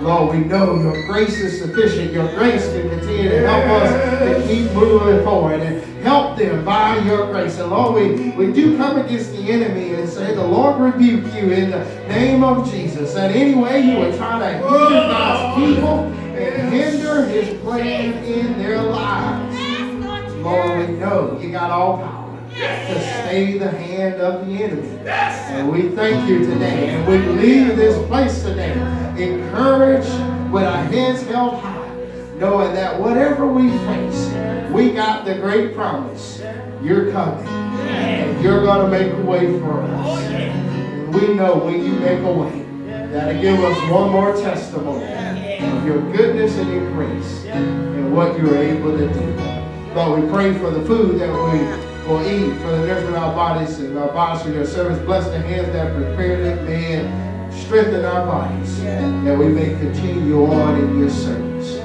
Lord, 0.00 0.34
we 0.36 0.42
know 0.44 0.74
your 0.80 1.06
grace 1.06 1.38
is 1.38 1.60
sufficient. 1.60 2.12
Your 2.12 2.26
grace 2.34 2.66
can 2.72 2.90
continue 2.90 3.30
to 3.30 3.46
help 3.46 3.82
us 3.82 4.18
to 4.18 4.48
keep 4.48 4.72
moving 4.72 5.22
forward 5.24 5.60
and 5.60 5.80
help 6.02 6.36
them 6.36 6.64
by 6.64 6.98
your 6.98 7.30
grace. 7.30 7.56
And 7.60 7.70
Lord, 7.70 7.94
we, 7.94 8.30
we 8.30 8.52
do 8.52 8.76
come 8.76 8.98
against 8.98 9.30
the 9.30 9.48
enemy 9.48 9.94
and 9.94 10.08
say, 10.08 10.34
the 10.34 10.44
Lord 10.44 10.80
rebuke 10.80 11.32
you 11.34 11.52
in 11.52 11.70
the 11.70 11.84
name 12.08 12.42
of 12.42 12.68
Jesus. 12.68 13.14
That 13.14 13.30
any 13.30 13.54
way 13.54 13.80
you 13.80 13.98
would 13.98 14.16
try 14.16 14.40
to 14.40 14.52
hinder 14.54 14.68
God's 14.68 15.64
people 15.64 15.98
and 16.34 16.74
hinder 16.74 17.26
his 17.26 17.60
plan 17.60 18.24
in 18.24 18.58
their 18.58 18.82
lives. 18.82 20.34
Lord, 20.38 20.88
we 20.88 20.96
know 20.96 21.38
you 21.40 21.52
got 21.52 21.70
all 21.70 21.98
power 21.98 22.21
to 22.54 23.00
stay 23.00 23.58
the 23.58 23.70
hand 23.70 24.20
of 24.20 24.46
the 24.46 24.64
enemy. 24.64 24.98
And 25.06 25.70
we 25.70 25.88
thank 25.90 26.28
you 26.28 26.46
today. 26.46 26.90
And 26.90 27.06
we 27.08 27.18
leave 27.18 27.76
this 27.76 27.96
place 28.08 28.42
today 28.42 28.72
encouraged 29.18 30.10
with 30.52 30.64
our 30.64 30.84
heads 30.84 31.22
held 31.22 31.60
high, 31.60 31.88
knowing 32.36 32.74
that 32.74 32.98
whatever 33.00 33.46
we 33.46 33.70
face, 33.70 34.70
we 34.70 34.92
got 34.92 35.24
the 35.24 35.34
great 35.34 35.74
promise. 35.74 36.42
You're 36.82 37.12
coming. 37.12 37.46
And 37.46 38.42
you're 38.42 38.62
going 38.62 38.90
to 38.90 38.98
make 38.98 39.12
a 39.12 39.22
way 39.22 39.58
for 39.60 39.82
us. 39.82 40.22
And 40.24 41.14
we 41.14 41.34
know 41.34 41.56
when 41.56 41.84
you 41.84 41.92
make 41.92 42.20
a 42.20 42.32
way, 42.32 42.64
that'll 43.12 43.40
give 43.40 43.60
us 43.60 43.90
one 43.90 44.10
more 44.10 44.34
testimony 44.34 45.58
of 45.58 45.86
your 45.86 46.00
goodness 46.12 46.56
and 46.56 46.70
your 46.70 46.90
grace 46.92 47.44
and 47.46 48.14
what 48.14 48.38
you're 48.38 48.56
able 48.56 48.96
to 48.96 49.12
do. 49.12 49.94
Lord, 49.94 50.22
we 50.22 50.28
pray 50.28 50.54
for 50.58 50.70
the 50.70 50.84
food 50.86 51.20
that 51.20 51.28
we 51.30 51.91
will 52.06 52.26
eat, 52.26 52.52
for 52.60 52.70
the 52.70 52.86
nourishment 52.86 53.16
of 53.16 53.22
our 53.22 53.34
bodies 53.34 53.78
and 53.78 53.96
our 53.96 54.08
bodies 54.08 54.42
for 54.42 54.50
your 54.50 54.66
service. 54.66 54.98
Bless 55.04 55.26
the 55.26 55.40
hands 55.40 55.68
that 55.72 55.94
prepared 55.94 56.40
it, 56.40 56.62
man. 56.64 57.52
Strengthen 57.52 58.04
our 58.04 58.26
bodies 58.26 58.82
that 58.82 59.38
we 59.38 59.46
may 59.46 59.68
continue 59.78 60.44
on 60.46 60.78
in 60.78 60.98
your 60.98 61.10
service. 61.10 61.76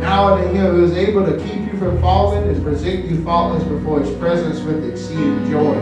Now 0.00 0.34
unto 0.34 0.48
him 0.48 0.76
who 0.76 0.84
is 0.84 0.92
able 0.92 1.26
to 1.26 1.36
keep 1.38 1.70
you 1.70 1.78
from 1.78 2.00
falling 2.00 2.48
and 2.48 2.62
present 2.62 3.04
you 3.04 3.22
faultless 3.22 3.62
before 3.64 4.00
his 4.00 4.16
presence 4.18 4.60
with 4.60 4.88
exceeding 4.88 5.50
joy. 5.50 5.74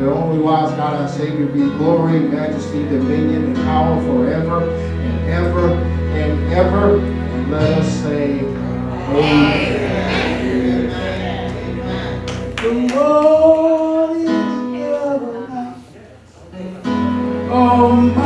The 0.00 0.12
only 0.12 0.42
wise 0.42 0.70
God 0.72 1.00
our 1.00 1.08
Savior 1.08 1.46
be 1.46 1.60
glory, 1.76 2.18
majesty, 2.18 2.82
dominion, 2.84 3.44
and 3.44 3.56
power 3.58 4.02
forever 4.02 4.68
and 4.68 5.30
ever 5.30 5.68
and 5.70 6.52
ever. 6.52 6.98
And 6.98 7.52
let 7.52 7.78
us 7.78 7.88
say, 8.02 8.40
Amen. 8.40 9.81
Lord 12.94 14.16
is 14.16 14.26
good. 14.26 15.22
Oh, 17.50 18.21